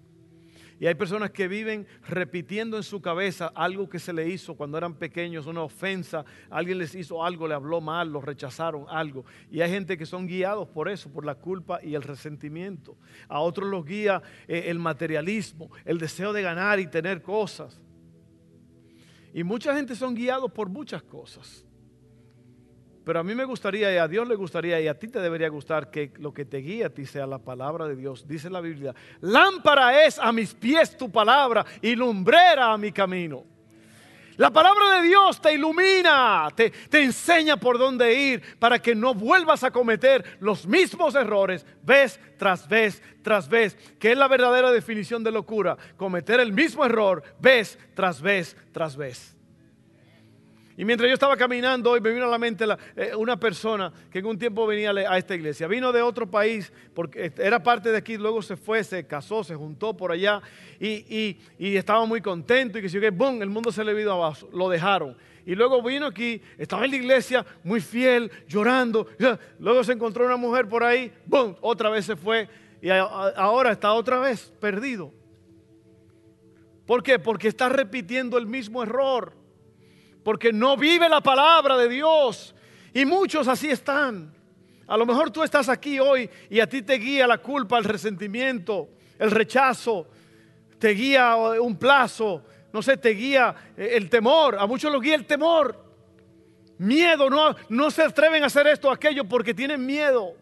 [0.81, 4.77] Y hay personas que viven repitiendo en su cabeza algo que se le hizo cuando
[4.77, 9.25] eran pequeños, una ofensa, alguien les hizo algo, le habló mal, lo rechazaron, algo.
[9.51, 12.97] Y hay gente que son guiados por eso, por la culpa y el resentimiento.
[13.29, 17.81] A otros los guía eh, el materialismo, el deseo de ganar y tener cosas.
[19.33, 21.65] Y mucha gente son guiados por muchas cosas.
[23.05, 25.49] Pero a mí me gustaría y a Dios le gustaría y a ti te debería
[25.49, 28.27] gustar que lo que te guíe a ti sea la palabra de Dios.
[28.27, 33.45] Dice la Biblia, lámpara es a mis pies tu palabra y lumbrera a mi camino.
[34.37, 39.15] La palabra de Dios te ilumina, te, te, enseña por dónde ir para que no
[39.15, 44.73] vuelvas a cometer los mismos errores vez tras vez tras vez, que es la verdadera
[44.73, 49.34] definición de locura, cometer el mismo error vez tras vez tras vez.
[50.77, 52.65] Y mientras yo estaba caminando hoy me vino a la mente
[52.97, 55.69] eh, una persona que en un tiempo venía a esta iglesia.
[55.69, 59.55] Vino de otro país porque era parte de aquí, luego se fue, se casó, se
[59.55, 60.43] juntó por allá
[60.81, 64.49] y, estaba muy contento y que si que boom, el mundo se le vino abajo,
[64.53, 65.17] lo dejaron.
[65.47, 69.07] Y luego vino aquí, estaba en la iglesia muy fiel, llorando.
[69.61, 72.49] Luego se encontró una mujer por ahí, boom, otra vez se fue
[72.83, 75.13] y ahora está otra vez perdido.
[76.85, 77.19] ¿Por qué?
[77.19, 79.44] Porque está repitiendo el mismo error
[80.25, 82.55] porque no vive la palabra de Dios.
[82.93, 84.35] Y muchos así están.
[84.87, 87.85] A lo mejor tú estás aquí hoy y a ti te guía la culpa, el
[87.85, 90.09] resentimiento, el rechazo,
[90.79, 94.57] te guía un plazo, no sé, te guía eh, el temor.
[94.59, 95.83] A muchos los guía el temor.
[96.79, 100.35] Miedo, no, no se atreven a hacer esto o aquello porque tienen miedo.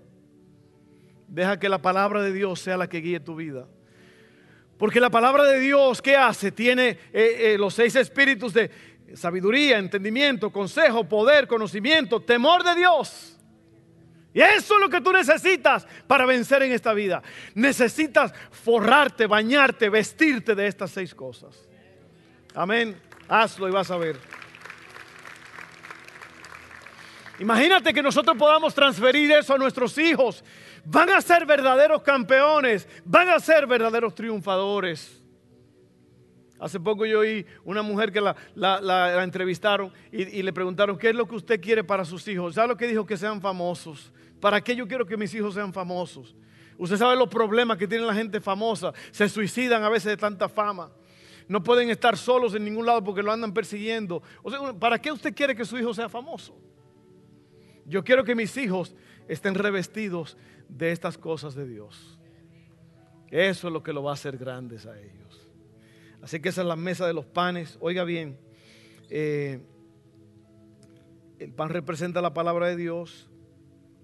[1.28, 3.66] Deja que la palabra de Dios sea la que guíe tu vida.
[4.82, 6.50] Porque la palabra de Dios, ¿qué hace?
[6.50, 8.68] Tiene eh, eh, los seis espíritus de,
[9.14, 13.38] sabiduría, entendimiento, consejo, poder, conocimiento, temor de Dios.
[14.34, 17.22] Y eso es lo que tú necesitas para vencer en esta vida.
[17.54, 21.68] Necesitas forrarte, bañarte, vestirte de estas seis cosas.
[22.54, 23.00] Amén.
[23.28, 24.16] Hazlo y vas a ver.
[27.38, 30.44] Imagínate que nosotros podamos transferir eso a nuestros hijos.
[30.84, 35.21] Van a ser verdaderos campeones, van a ser verdaderos triunfadores.
[36.62, 41.26] Hace poco yo oí una mujer que la, entrevistaron y, le preguntaron, ¿qué es lo
[41.26, 42.54] que usted quiere para sus hijos?
[42.54, 43.04] ¿Sabe lo que dijo?
[43.04, 44.12] Que sean famosos.
[44.40, 46.36] ¿Para qué yo quiero que mis hijos sean famosos?
[46.78, 48.92] Usted sabe los problemas que tiene la gente famosa.
[49.10, 50.92] Se suicidan a veces de tanta fama.
[51.48, 54.22] No pueden estar solos en ningún lado porque lo andan persiguiendo.
[54.78, 56.56] ¿para qué usted quiere que su hijo sea famoso?
[57.86, 58.94] Yo quiero que mis hijos
[59.26, 60.36] estén revestidos
[60.68, 62.20] de estas cosas de Dios.
[63.32, 65.41] Eso es lo que lo va a hacer grandes a ellos.
[66.22, 67.76] Así que esa es la mesa de los panes.
[67.80, 68.38] Oiga bien,
[69.10, 69.60] eh,
[71.40, 73.28] el pan representa la palabra de Dios.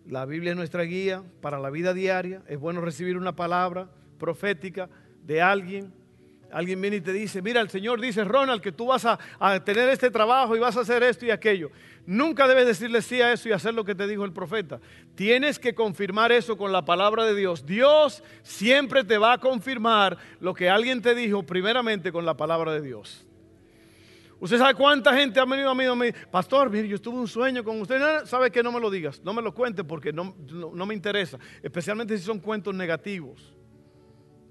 [0.05, 2.43] La Biblia es nuestra guía para la vida diaria.
[2.49, 4.91] Es bueno recibir una palabra profética
[5.23, 5.95] de alguien.
[6.51, 9.63] Alguien viene y te dice, mira, el Señor dice, Ronald, que tú vas a, a,
[9.63, 11.71] tener este trabajo y vas a hacer esto y aquello.
[12.09, 14.81] Nunca debes decirle sí a eso y hacer lo que te dijo el profeta.
[15.15, 17.67] Tienes que confirmar eso con la palabra de Dios.
[17.67, 22.73] Dios siempre te va a confirmar lo que alguien te dijo primeramente con la palabra
[22.73, 23.27] de Dios.
[24.41, 27.29] Usted sabe cuánta gente ha venido a mí me dice, pastor, mire, yo tuve un
[27.29, 28.25] sueño con usted.
[28.25, 31.39] Sabe que no me lo digas, no me lo cuente porque no, no me interesa.
[31.63, 33.55] Especialmente si son cuentos negativos.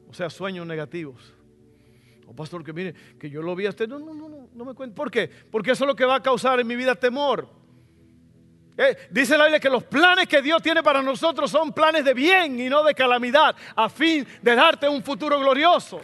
[0.07, 1.33] O sea, sueños negativos.
[2.27, 3.87] Oh, pastor, que mire, que yo lo vi a usted.
[3.87, 4.95] No, no, no, no, no me cuente.
[4.95, 5.29] ¿Por qué?
[5.49, 7.49] Porque eso es lo que va a causar en mi vida temor.
[8.77, 12.13] Eh, dice la Biblia que los planes que Dios tiene para nosotros son planes de
[12.13, 16.01] bien y no de calamidad, a fin de darte un futuro glorioso.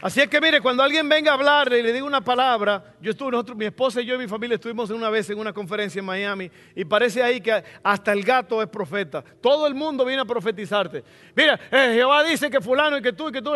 [0.00, 3.10] Así es que mire, cuando alguien venga a hablarle y le diga una palabra, yo
[3.10, 5.98] estuve, nosotros, mi esposa y yo y mi familia estuvimos una vez en una conferencia
[5.98, 9.24] en Miami y parece ahí que hasta el gato es profeta.
[9.40, 11.02] Todo el mundo viene a profetizarte.
[11.34, 13.50] Mira, eh, Jehová dice que fulano y que tú y que tú,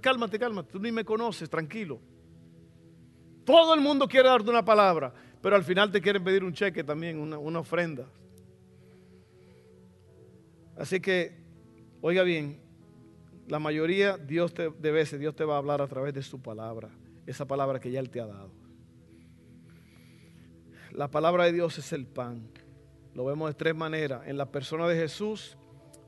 [0.00, 2.00] cálmate, cálmate, tú ni me conoces, tranquilo.
[3.44, 6.84] Todo el mundo quiere darte una palabra, pero al final te quieren pedir un cheque
[6.84, 8.06] también, una, una ofrenda.
[10.76, 11.36] Así que,
[12.00, 12.63] oiga bien,
[13.46, 16.40] la mayoría Dios te, de veces Dios te va a hablar a través de su
[16.40, 16.90] palabra,
[17.26, 18.50] esa palabra que ya Él te ha dado.
[20.92, 22.48] La palabra de Dios es el pan.
[23.14, 24.22] Lo vemos de tres maneras.
[24.26, 25.56] En la persona de Jesús,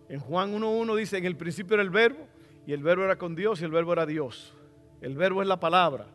[0.09, 2.29] en Juan 1.1 dice, en el principio era el verbo,
[2.67, 4.55] y el verbo era con Dios, y el verbo era Dios.
[5.01, 6.07] El verbo es la palabra.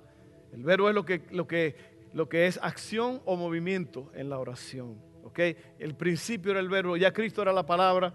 [0.53, 1.75] El verbo es lo que, lo que,
[2.13, 5.01] lo que es acción o movimiento en la oración.
[5.23, 5.57] ¿okay?
[5.77, 8.13] El principio era el verbo, ya Cristo era la palabra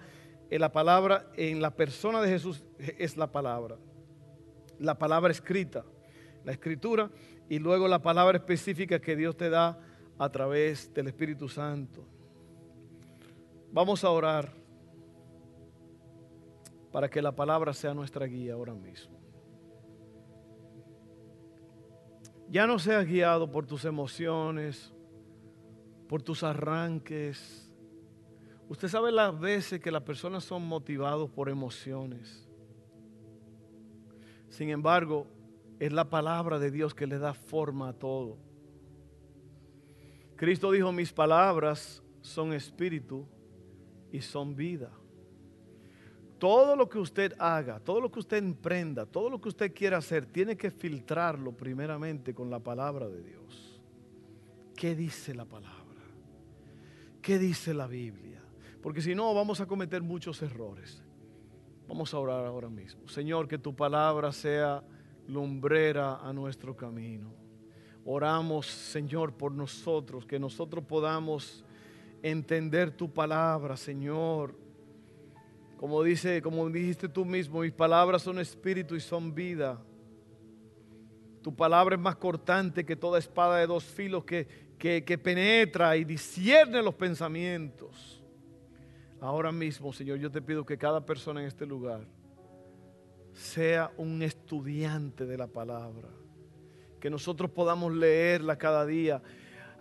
[0.51, 3.77] en la palabra, en la persona de Jesús es la palabra.
[4.79, 5.85] La palabra escrita,
[6.45, 7.11] la escritura
[7.49, 9.81] y luego la palabra específica que Dios te da
[10.19, 12.05] a través del Espíritu Santo.
[13.73, 14.53] Vamos a orar
[16.93, 19.17] para que la palabra sea nuestra guía ahora mismo.
[22.49, 24.93] Ya no seas guiado por tus emociones,
[26.09, 27.66] por tus arranques,
[28.69, 32.47] Usted sabe las veces que las personas son motivados por emociones.
[34.49, 35.27] Sin embargo,
[35.79, 38.39] es la palabra de Dios que le da forma a todo.
[40.37, 43.27] Cristo dijo, mis palabras son espíritu
[44.11, 44.91] y son vida.
[46.39, 49.99] Todo lo que usted haga, todo lo que usted emprenda, todo lo que usted quiera
[49.99, 53.81] hacer, tiene que filtrarlo primeramente con la palabra de Dios.
[54.77, 55.77] ¿Qué dice la palabra?
[57.23, 58.46] ¿Qué dice la Biblia?
[58.87, 61.03] Porque si no, vamos a cometer muchos errores.
[61.89, 63.09] Vamos a orar ahora mismo.
[63.09, 64.81] Señor, que tu palabra sea
[65.27, 67.35] lumbrera a nuestro camino.
[68.05, 71.65] Oramos, Señor, por nosotros, que nosotros podamos
[72.23, 74.57] entender tu palabra, Señor.
[75.79, 79.83] Como dice, como dijiste tú mismo, mis palabras son espíritu y son vida.
[81.43, 84.47] Tu palabra es más cortante que toda espada de dos filos que,
[84.79, 88.23] que, penetra y discierne los pensamientos
[89.21, 92.07] Ahora mismo, Señor, yo te pido que cada persona en este lugar
[93.33, 96.09] sea un estudiante de la palabra.
[97.01, 99.23] Que nosotros podamos leerla cada día.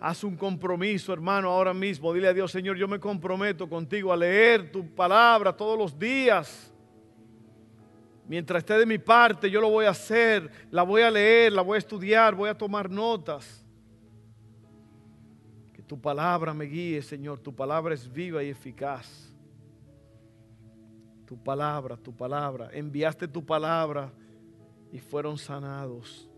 [0.00, 2.12] Haz un compromiso, hermano, ahora mismo.
[2.12, 6.72] Dile a Dios, Señor, yo me comprometo contigo a leer tu palabra todos los días.
[8.28, 10.50] Mientras esté de mi parte, yo lo voy a hacer.
[10.70, 13.64] La voy a leer, la voy a estudiar, voy a tomar notas.
[15.72, 17.38] Que tu palabra me guíe, Señor.
[17.38, 19.25] Tu palabra es viva y eficaz.
[21.26, 22.70] Tu palabra, tu palabra.
[22.72, 24.12] Enviaste tu palabra
[24.92, 26.30] y fueron sanados.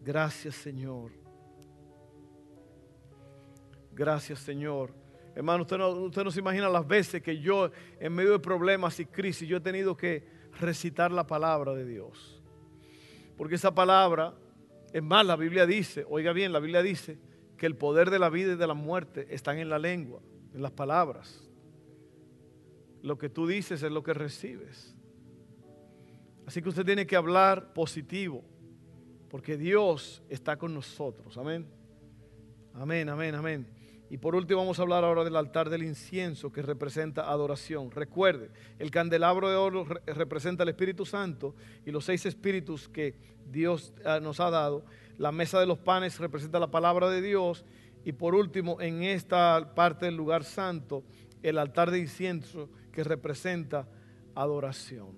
[0.00, 1.12] Gracias Señor.
[3.92, 4.92] Gracias Señor.
[5.34, 7.70] Hermano, usted no, usted no se imagina las veces que yo
[8.00, 10.26] en medio de problemas y crisis yo he tenido que
[10.60, 12.42] recitar la palabra de Dios.
[13.38, 14.34] Porque esa palabra,
[14.92, 17.16] es más, la Biblia dice, oiga bien, la Biblia dice
[17.56, 20.20] que el poder de la vida y de la muerte están en la lengua,
[20.52, 21.51] en las palabras
[23.02, 24.94] lo que tú dices es lo que recibes.
[26.46, 28.42] Así que usted tiene que hablar positivo,
[29.28, 31.36] porque Dios está con nosotros.
[31.36, 31.66] Amén.
[32.74, 33.66] Amén, amén, amén.
[34.08, 37.90] Y por último vamos a hablar ahora del altar del incienso que representa adoración.
[37.90, 41.54] Recuerde, el candelabro de oro representa el Espíritu Santo
[41.86, 43.14] y los seis espíritus que
[43.50, 44.84] Dios ah, nos ha dado.
[45.16, 47.64] La mesa de los panes representa la palabra de Dios.
[48.04, 51.04] Y por último, en esta parte del lugar santo,
[51.42, 53.88] el altar de incienso que representa
[54.34, 55.16] adoración.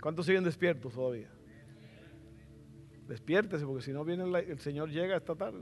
[0.00, 1.28] ¿Cuántos siguen despiertos todavía?
[3.08, 5.60] Despiértese, porque si no viene el, Señor llega esta tarde.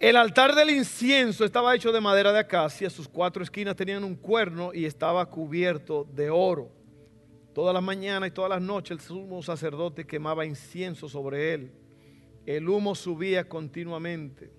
[0.00, 4.14] El altar del incienso estaba hecho de madera de acacia, sus cuatro esquinas tenían un
[4.14, 6.70] cuerno y estaba cubierto de oro.
[7.54, 11.72] Todas las mañanas y todas las noches el sumo sacerdote quemaba incienso sobre él.
[12.44, 14.50] El humo subía continuamente.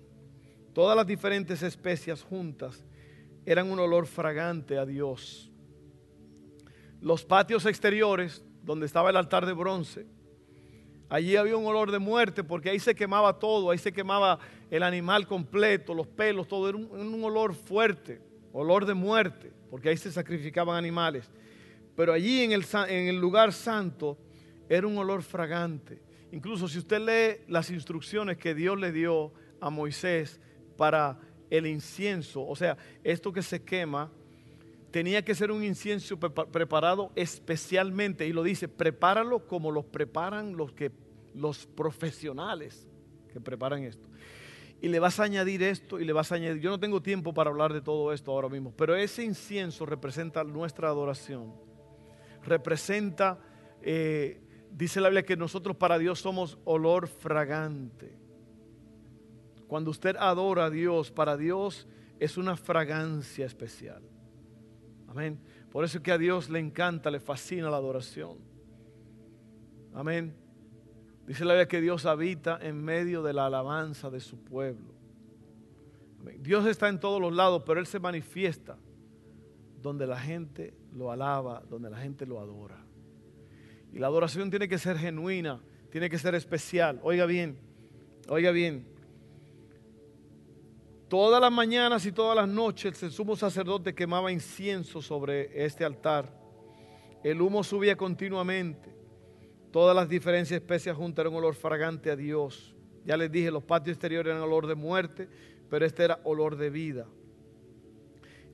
[0.78, 2.84] Todas las diferentes especias juntas
[3.44, 5.50] eran un olor fragante a Dios.
[7.00, 10.06] Los patios exteriores, donde estaba el altar de bronce,
[11.08, 14.38] allí había un olor de muerte porque ahí se quemaba todo, ahí se quemaba
[14.70, 16.68] el animal completo, los pelos, todo.
[16.68, 21.28] Era un, olor fuerte, olor de muerte, porque ahí se sacrificaban animales.
[21.96, 24.16] Pero allí en el, lugar santo
[24.68, 26.00] era un olor fragante.
[26.30, 30.40] Incluso si usted lee las instrucciones que Dios le dio a Moisés,
[30.78, 31.18] para
[31.50, 32.46] el incienso.
[32.46, 34.10] O sea, esto que se quema
[34.90, 38.26] tenía que ser un incienso preparado especialmente.
[38.26, 40.90] Y lo dice, prepáralo como los preparan los, que,
[41.34, 42.88] los profesionales
[43.30, 44.08] que preparan esto.
[44.80, 46.62] Y le vas a añadir esto y le vas a añadir.
[46.62, 50.44] Yo no tengo tiempo para hablar de todo esto ahora mismo, pero ese incienso representa
[50.44, 51.52] nuestra adoración.
[52.44, 53.40] Representa,
[53.82, 58.27] eh, dice la Biblia, que nosotros para Dios somos olor fragante.
[59.68, 61.86] Cuando usted adora a Dios, para Dios
[62.18, 64.02] es una fragancia especial.
[65.06, 65.38] Amén.
[65.70, 68.38] Por eso es que a Dios le encanta, le fascina la adoración.
[69.94, 70.34] Amén.
[71.26, 74.94] Dice la Biblia que Dios habita en medio de la alabanza de su pueblo.
[76.40, 78.76] Dios está en todos los lados, pero Él se manifiesta
[79.82, 82.84] donde la gente lo alaba, donde la gente lo adora.
[83.92, 85.60] Y la adoración tiene que ser genuina,
[85.90, 86.98] tiene que ser especial.
[87.02, 87.58] Oiga bien,
[88.28, 88.86] oiga bien,
[91.08, 96.30] Todas las mañanas y todas las noches el sumo sacerdote quemaba incienso sobre este altar.
[97.24, 98.94] El humo subía continuamente.
[99.72, 102.74] Todas las diferentes especias juntas eran un olor fragante a Dios.
[103.06, 105.30] Ya les dije, los patios exteriores eran olor de muerte,
[105.70, 107.06] pero este era olor de vida.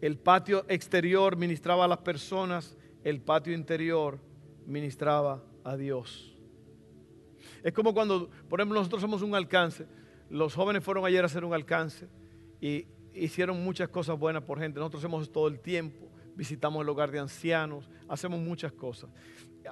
[0.00, 4.20] El patio exterior ministraba a las personas, el patio interior
[4.64, 6.36] ministraba a Dios.
[7.64, 9.86] Es como cuando, por ejemplo, nosotros somos un alcance.
[10.30, 12.06] Los jóvenes fueron ayer a hacer un alcance
[12.64, 14.78] y hicieron muchas cosas buenas por gente.
[14.78, 19.10] Nosotros hacemos todo el tiempo, visitamos el hogar de ancianos, hacemos muchas cosas.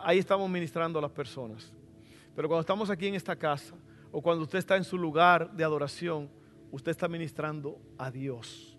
[0.03, 1.72] Ahí estamos ministrando a las personas.
[2.36, 3.74] Pero cuando estamos aquí en esta casa
[4.11, 6.28] o cuando usted está en su lugar de adoración,
[6.70, 8.76] usted está ministrando a Dios.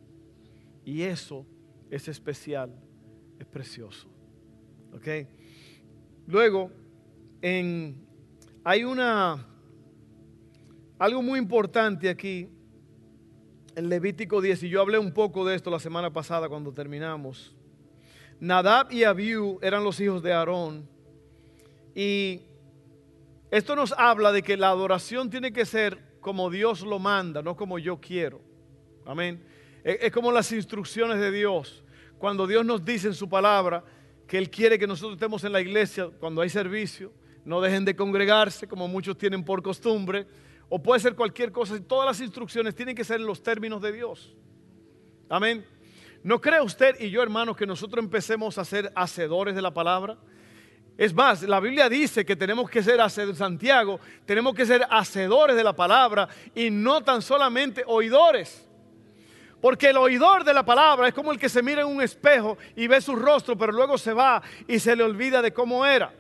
[0.86, 1.44] Y eso
[1.90, 2.72] es especial,
[3.40, 4.08] es precioso.
[4.94, 5.08] ¿Ok?
[6.28, 6.70] Luego,
[7.42, 8.06] en,
[8.64, 9.44] hay una,
[11.00, 12.48] algo muy importante aquí
[13.76, 17.56] en Levítico 10, y yo hablé un poco de esto la semana pasada cuando terminamos.
[18.40, 20.88] Nadab y Abiú eran los hijos de Aarón.
[21.96, 22.42] Y
[23.52, 27.56] esto nos habla de que la adoración tiene que ser como Dios lo manda, no
[27.56, 28.42] como yo quiero.
[29.06, 29.44] Amén.
[29.84, 31.84] Es como las instrucciones de Dios.
[32.18, 33.84] Cuando Dios nos dice en su palabra
[34.28, 37.12] que Él quiere que nosotros estemos en la iglesia cuando hay servicio,
[37.44, 40.26] no dejen de congregarse como muchos tienen por costumbre
[40.76, 41.80] o puede ser cualquier cosa.
[41.88, 44.34] Todas las instrucciones tienen que ser en los términos de Dios.
[45.30, 45.64] Amén.
[46.24, 50.18] ¿No cree usted y yo, hermanos, que nosotros empecemos a ser hacedores de la palabra?
[50.98, 53.00] Es más, la Biblia dice que tenemos que ser
[53.36, 58.68] Santiago, tenemos que ser hacedores de la palabra y no tan solamente oidores.
[59.62, 62.58] Porque el oidor de la palabra es como el que se mira en un espejo
[62.76, 66.12] y ve su rostro, pero luego se va y se le olvida de cómo era.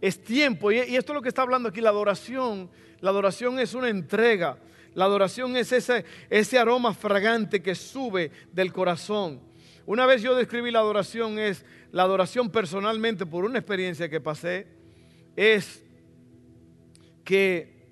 [0.00, 2.70] Es tiempo, y esto es lo que está hablando aquí, la adoración
[3.00, 4.58] la adoración es una entrega.
[4.94, 9.40] La adoración es ese, ese aroma fragante que sube del corazón.
[9.84, 14.66] Una vez yo describí la adoración, es la adoración personalmente por una experiencia que pasé,
[15.36, 15.84] es
[17.24, 17.86] que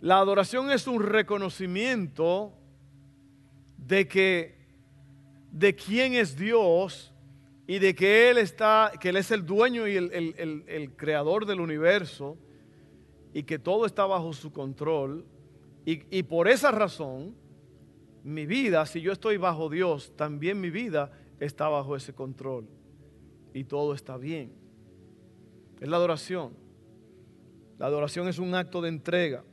[0.00, 2.52] la adoración es un reconocimiento
[3.78, 4.56] de que
[5.50, 7.12] de quién es Dios
[7.66, 10.34] y de que Él está, que Él es el dueño y el,
[10.66, 12.38] el creador del universo
[13.36, 15.26] y que todo está bajo su control.
[15.84, 17.34] Y, por esa razón,
[18.24, 22.66] mi vida, si yo estoy bajo Dios, también mi vida está bajo ese control.
[23.52, 24.54] Y todo está bien.
[25.78, 26.54] Es la adoración.
[27.78, 29.44] La adoración es un acto de entrega.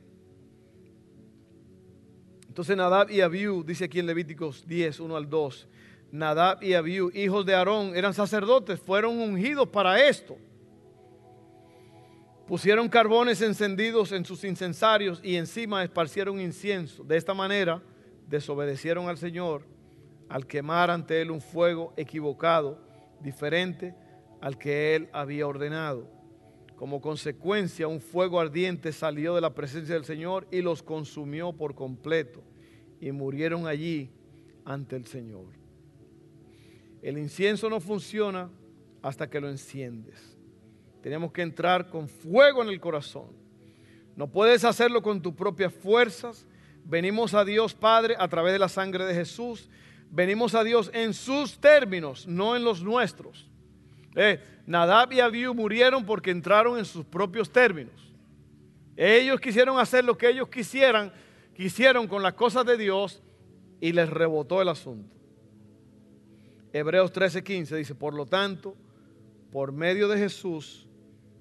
[2.48, 5.68] Entonces Nadab y Abiú, dice aquí en Levíticos 10, 1 al 2,
[6.14, 10.36] Nadab y Abiú, hijos de Aarón, eran sacerdotes, fueron ungidos para esto.
[12.46, 17.02] Pusieron carbones encendidos en sus incensarios y encima esparcieron incienso.
[17.02, 17.82] De esta manera
[18.28, 19.66] desobedecieron al Señor
[20.28, 22.78] al quemar ante Él un fuego equivocado,
[23.20, 23.96] diferente
[24.40, 26.08] al que Él había ordenado.
[26.76, 31.74] Como consecuencia, un fuego ardiente salió de la presencia del Señor y los consumió por
[31.74, 32.40] completo
[33.00, 34.12] y murieron allí
[34.64, 35.63] ante el Señor.
[37.04, 38.48] El incienso no funciona
[39.02, 40.38] hasta que lo enciendes.
[41.02, 43.26] Tenemos que entrar con fuego en el corazón.
[44.16, 46.46] No puedes hacerlo con tus propias fuerzas.
[46.82, 49.68] Venimos a Dios Padre a través de la sangre de Jesús.
[50.10, 53.50] Venimos a Dios en sus términos, no en los nuestros.
[54.16, 58.14] Eh, Nadab y Abiú murieron porque entraron en sus propios términos.
[58.96, 61.12] Ellos quisieron hacer lo que ellos quisieran,
[61.54, 63.22] quisieron con las cosas de Dios
[63.78, 65.13] y les rebotó el asunto.
[66.74, 68.74] Hebreos 13:15 dice, por lo tanto,
[69.52, 70.88] por medio de Jesús,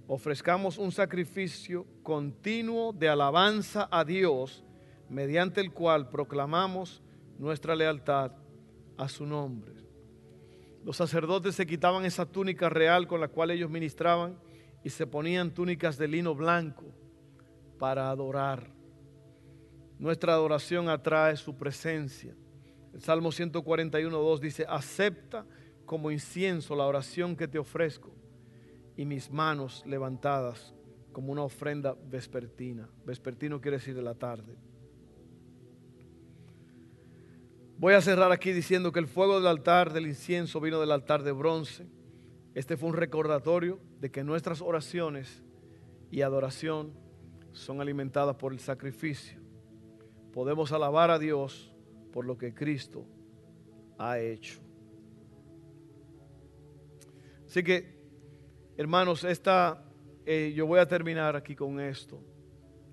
[0.06, 4.64] ofrezcamos un sacrificio continuo de alabanza a Dios,
[5.10, 7.02] mediante el cual proclamamos
[7.40, 8.34] nuestra lealtad
[8.96, 9.74] a su nombre.
[10.86, 14.38] Los sacerdotes se quitaban esa túnica real con la cual ellos ministraban
[14.84, 16.86] y se ponían túnicas de lino blanco
[17.80, 18.70] para adorar.
[19.98, 22.36] Nuestra adoración atrae su presencia.
[22.94, 25.46] El Salmo 141, 2 dice, acepta
[25.86, 28.14] como incienso la oración que te ofrezco
[28.96, 30.74] y mis manos levantadas
[31.12, 32.88] como una ofrenda vespertina.
[33.06, 34.56] Vespertino quiere decir de la tarde.
[37.78, 41.24] Voy a cerrar aquí diciendo que el fuego del altar del incienso vino del altar
[41.24, 41.88] de bronce.
[42.54, 45.44] Este fue un recordatorio de que nuestras oraciones
[46.12, 46.94] y adoración
[47.52, 49.42] son alimentadas por el sacrificio.
[50.32, 51.73] Podemos alabar a Dios
[52.14, 53.06] por lo que Cristo
[53.98, 54.60] ha hecho.
[57.48, 58.00] Así que,
[58.78, 59.84] hermanos, esta,
[60.26, 62.24] eh, yo voy a terminar aquí con esto.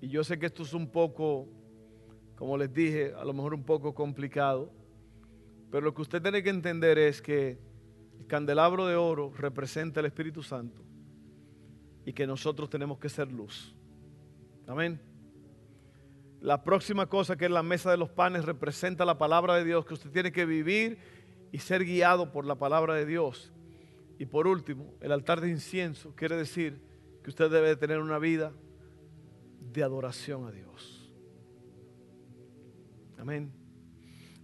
[0.01, 1.47] Y yo sé que esto es un poco,
[2.35, 4.73] como les dije, a lo mejor un poco complicado.
[5.69, 7.59] Pero lo que usted tiene que entender es que
[8.19, 10.81] el candelabro de oro representa el Espíritu Santo
[12.05, 13.75] y que nosotros tenemos que ser luz.
[14.67, 15.10] Amén.
[16.41, 19.85] La próxima cosa que es la mesa de los panes representa la palabra de Dios,
[19.85, 20.97] que usted tiene que vivir
[21.51, 23.53] y ser guiado por la palabra de Dios.
[24.17, 26.81] Y por último, el altar de incienso quiere decir
[27.23, 28.53] que usted debe tener una vida
[29.71, 31.13] de adoración a Dios.
[33.19, 33.51] Amén.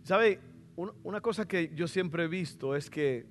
[0.04, 0.40] ¿Sabe?
[0.76, 3.26] Una cosa que yo siempre he visto es que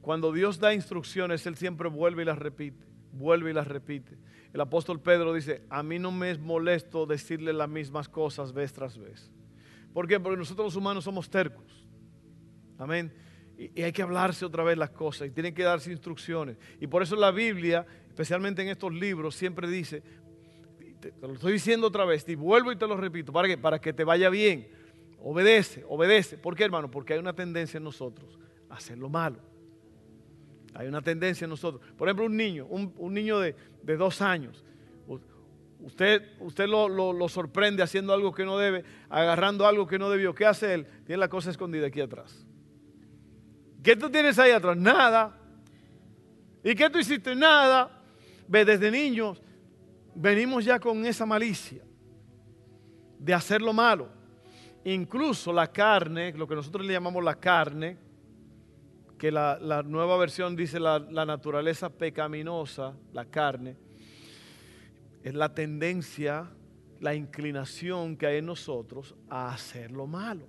[0.00, 4.18] cuando Dios da instrucciones, Él siempre vuelve y las repite, vuelve y las repite.
[4.56, 8.72] El apóstol Pedro dice, a mí no me es molesto decirle las mismas cosas vez
[8.72, 9.30] tras vez.
[9.92, 10.18] ¿Por qué?
[10.18, 11.86] Porque nosotros los humanos somos tercos.
[12.78, 13.12] Amén.
[13.58, 16.56] Y, hay que hablarse otra vez las cosas y tienen que darse instrucciones.
[16.80, 20.02] Y por eso la Biblia, especialmente en estos libros, siempre dice,
[21.00, 23.58] te, lo estoy diciendo otra vez, y vuelvo y te lo repito, ¿para qué?
[23.58, 24.68] Para que te vaya bien.
[25.22, 26.38] Obedece, obedece.
[26.38, 26.90] ¿Por qué, hermano?
[26.90, 28.38] Porque hay una tendencia en nosotros
[28.70, 29.36] a hacer lo malo.
[30.78, 31.82] Hay una tendencia en nosotros.
[31.96, 33.54] Por ejemplo, un niño, un, niño de,
[33.96, 34.64] dos años.
[35.80, 40.34] Usted, usted lo, sorprende haciendo algo que no debe, agarrando algo que no debió.
[40.34, 40.86] ¿Qué hace él?
[41.06, 42.46] Tiene la cosa escondida aquí atrás.
[43.82, 44.76] ¿Qué tú tienes ahí atrás?
[44.76, 45.38] Nada.
[46.62, 47.34] ¿Y qué tú hiciste?
[47.34, 48.02] Nada.
[48.48, 49.40] Ve, desde niños
[50.14, 51.82] venimos ya con esa malicia
[53.18, 54.08] de hacer lo malo.
[54.84, 57.98] Incluso la carne, lo que nosotros le llamamos la carne,
[59.18, 63.76] que la, nueva versión dice la, la naturaleza pecaminosa, la carne,
[65.22, 66.50] es la tendencia,
[67.00, 70.46] la inclinación que hay en nosotros a hacer lo malo.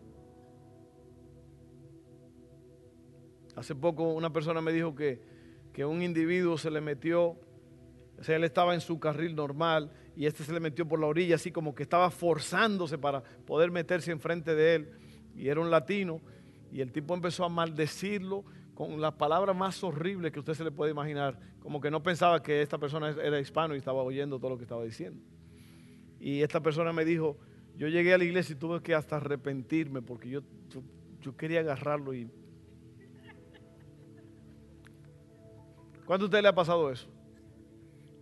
[3.56, 5.20] Hace poco una persona me dijo que,
[5.74, 7.40] que un individuo se le metió,
[8.20, 11.08] o sea, él estaba en su carril normal y este se le metió por la
[11.08, 14.92] orilla, así como que estaba forzándose para poder meterse enfrente de él.
[15.36, 16.22] Y era un latino.
[16.72, 18.44] Y el tipo empezó a maldecirlo
[18.78, 21.36] con las palabras más horribles que usted se le puede imaginar.
[21.62, 24.66] Como que no pensaba que esta persona era hispano y estaba oyendo todo lo que
[24.66, 25.20] estaba diciendo.
[26.20, 27.40] Y esta persona me dijo,
[27.76, 30.42] yo llegué a la iglesia y tuve que hasta arrepentirme porque yo,
[31.22, 32.30] yo, quería agarrarlo y...
[36.06, 37.10] ¿Cuánto a usted le ha pasado eso?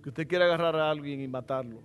[0.02, 1.82] que usted quiere agarrar a alguien y matarlo.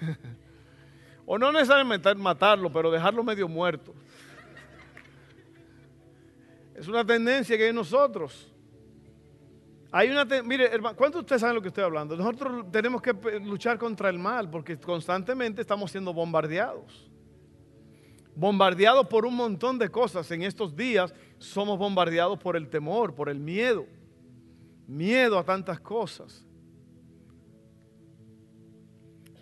[1.26, 3.94] o no necesariamente matarlo, pero dejarlo medio muerto.
[6.80, 8.50] Es una tendencia que hay en nosotros.
[9.92, 12.16] Hay una mire, hermano, ¿cuántos de ustedes saben lo que estoy hablando?
[12.16, 13.12] Nosotros tenemos que
[13.44, 17.10] luchar contra el mal porque constantemente estamos siendo bombardeados.
[18.34, 20.30] Bombardeados por un montón de cosas.
[20.30, 23.84] En estos días somos bombardeados por el temor, por el miedo.
[24.86, 26.46] Miedo a tantas cosas.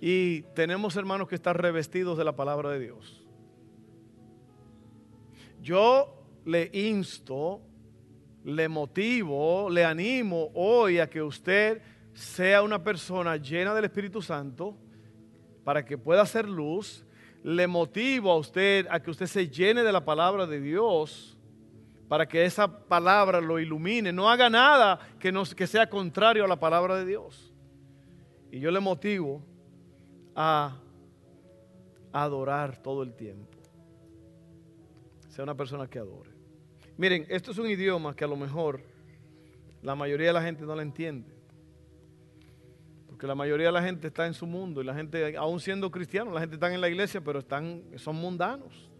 [0.00, 3.24] Y tenemos hermanos que están revestidos de la palabra de Dios.
[5.62, 7.60] Yo le insto,
[8.44, 11.82] le motivo, le animo hoy a que usted
[12.14, 14.76] sea una persona llena del Espíritu Santo
[15.64, 17.04] para que pueda hacer luz.
[17.42, 21.36] Le motivo a usted a que usted se llene de la palabra de Dios
[22.08, 24.12] para que esa palabra lo ilumine.
[24.12, 27.52] No haga nada que, que sea contrario a la palabra de Dios.
[28.50, 29.42] Y yo le motivo
[30.34, 30.78] a
[32.12, 33.57] adorar todo el tiempo.
[35.38, 36.30] Sea una persona que adore.
[36.96, 38.82] Miren, esto es un idioma que a lo mejor
[39.82, 41.32] la mayoría de la gente no la entiende.
[43.06, 45.92] Porque la mayoría de la gente está en su mundo y la gente, aún siendo
[45.92, 48.90] cristiano, la gente está en la iglesia, pero están, son mundanos.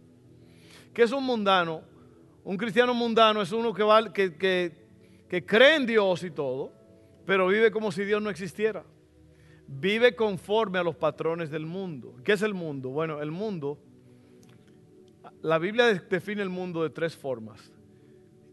[0.94, 1.82] ¿Qué es un mundano?
[2.44, 4.86] Un cristiano mundano es uno que, va, que, que,
[5.28, 6.70] que cree en Dios y todo,
[7.26, 8.84] pero vive como si Dios no existiera
[9.68, 12.14] vive conforme a los patrones del mundo.
[12.24, 12.88] ¿Qué es el mundo?
[12.88, 13.78] Bueno, el mundo,
[15.42, 17.72] la Biblia define el mundo de tres formas.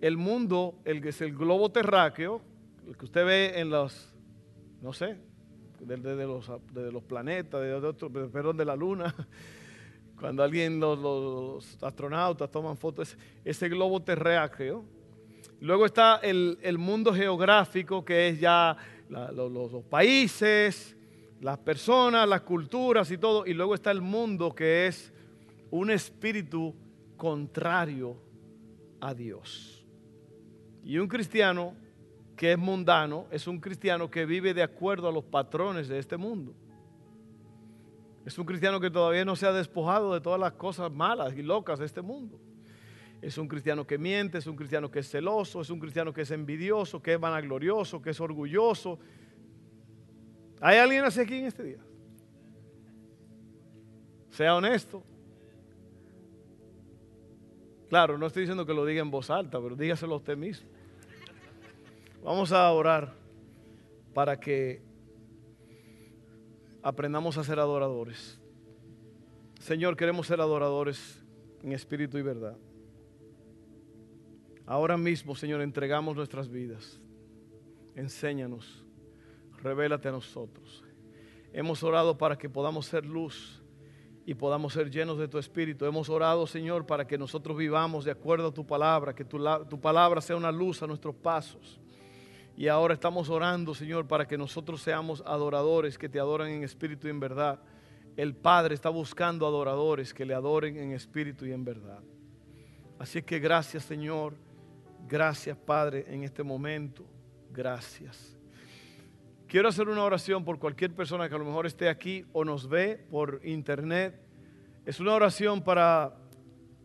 [0.01, 2.41] el mundo, el que es el globo terráqueo,
[2.87, 4.13] el que usted ve en los,
[4.81, 5.17] no sé,
[5.79, 9.15] desde de los, planetas, de, otro, perdón, de la luna,
[10.19, 14.85] cuando alguien, los, astronautas toman fotos, ese globo terráqueo.
[15.61, 18.75] Luego está el, mundo geográfico, que es ya
[19.09, 20.95] los, países,
[21.41, 23.45] las personas, las culturas y todo.
[23.45, 25.13] Y luego está el mundo que es
[25.71, 26.73] un espíritu
[27.17, 28.17] contrario
[28.99, 29.85] a Dios.
[30.83, 31.73] Y un cristiano
[32.35, 36.17] que es mundano es un cristiano que vive de acuerdo a los patrones de este
[36.17, 36.53] mundo.
[38.25, 41.43] Es un cristiano que todavía no se ha despojado de todas las cosas malas y
[41.43, 42.39] locas de este mundo.
[43.21, 46.21] Es un cristiano que miente, es un cristiano que es celoso, es un cristiano que
[46.21, 48.99] es envidioso, que es vanaglorioso, que es orgulloso.
[50.59, 51.79] ¿Hay alguien así aquí en este día?
[54.29, 55.03] Sea honesto.
[57.95, 60.67] Claro, no estoy diciendo que lo diga en voz alta, pero dígaselo a usted mismo.
[62.25, 63.13] Vamos a orar
[64.13, 64.81] para que
[66.83, 68.37] aprendamos a ser adoradores.
[69.61, 71.23] Señor, queremos ser adoradores
[71.63, 72.57] en espíritu y verdad.
[74.65, 76.99] Ahora mismo, Señor, entregamos nuestras vidas.
[77.95, 78.83] Enséñanos,
[79.63, 80.83] revélate a nosotros.
[81.53, 83.63] Hemos orado para que podamos ser luz
[84.25, 85.85] y podamos ser llenos de tu espíritu.
[85.85, 89.79] Hemos orado, Señor, para que nosotros vivamos de acuerdo a tu palabra, que tu, tu
[89.79, 91.79] palabra sea una luz a nuestros pasos.
[92.57, 97.07] Y ahora estamos orando, Señor, para que nosotros seamos adoradores que te adoran en espíritu
[97.07, 97.59] y en verdad.
[98.17, 101.99] El Padre está buscando adoradores que le adoren en espíritu y en verdad.
[102.97, 104.33] Así que gracias, Señor.
[105.07, 107.05] Gracias, Padre, en este momento.
[107.51, 108.34] Gracias.
[109.47, 112.67] Quiero hacer una oración por cualquier persona que a lo mejor esté aquí o nos
[112.67, 114.19] ve por internet.
[114.85, 116.17] Es una oración para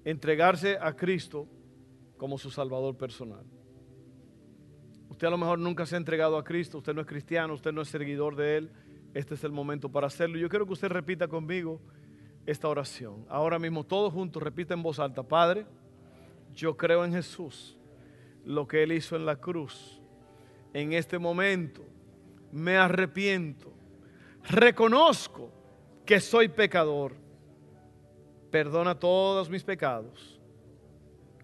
[0.04, 1.48] entregarse a Cristo
[2.18, 3.44] como su Salvador personal.
[5.08, 7.72] Usted a lo mejor nunca se ha entregado a Cristo, usted no es cristiano, usted
[7.72, 8.70] no es seguidor de Él.
[9.14, 10.36] Este es el momento para hacerlo.
[10.38, 11.80] Yo quiero que usted repita conmigo
[12.44, 13.24] esta oración.
[13.30, 15.66] Ahora mismo todos juntos repita en voz alta, Padre,
[16.54, 17.78] yo creo en Jesús,
[18.44, 20.00] lo que Él hizo en la cruz.
[20.74, 21.89] En este momento
[22.52, 23.72] me arrepiento,
[24.48, 25.50] reconozco
[26.04, 27.14] que soy pecador,
[28.50, 30.40] perdona todos mis pecados,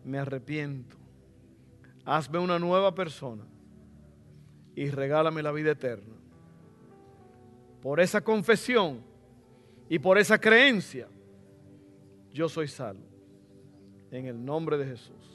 [0.05, 0.97] me arrepiento,
[2.05, 3.45] hazme una nueva persona
[4.75, 6.15] y regálame la vida eterna.
[7.83, 9.01] Por esa confesión
[9.89, 11.09] y por esa creencia,
[12.33, 13.07] yo soy salvo.
[14.11, 15.26] En el nombre de Jesús.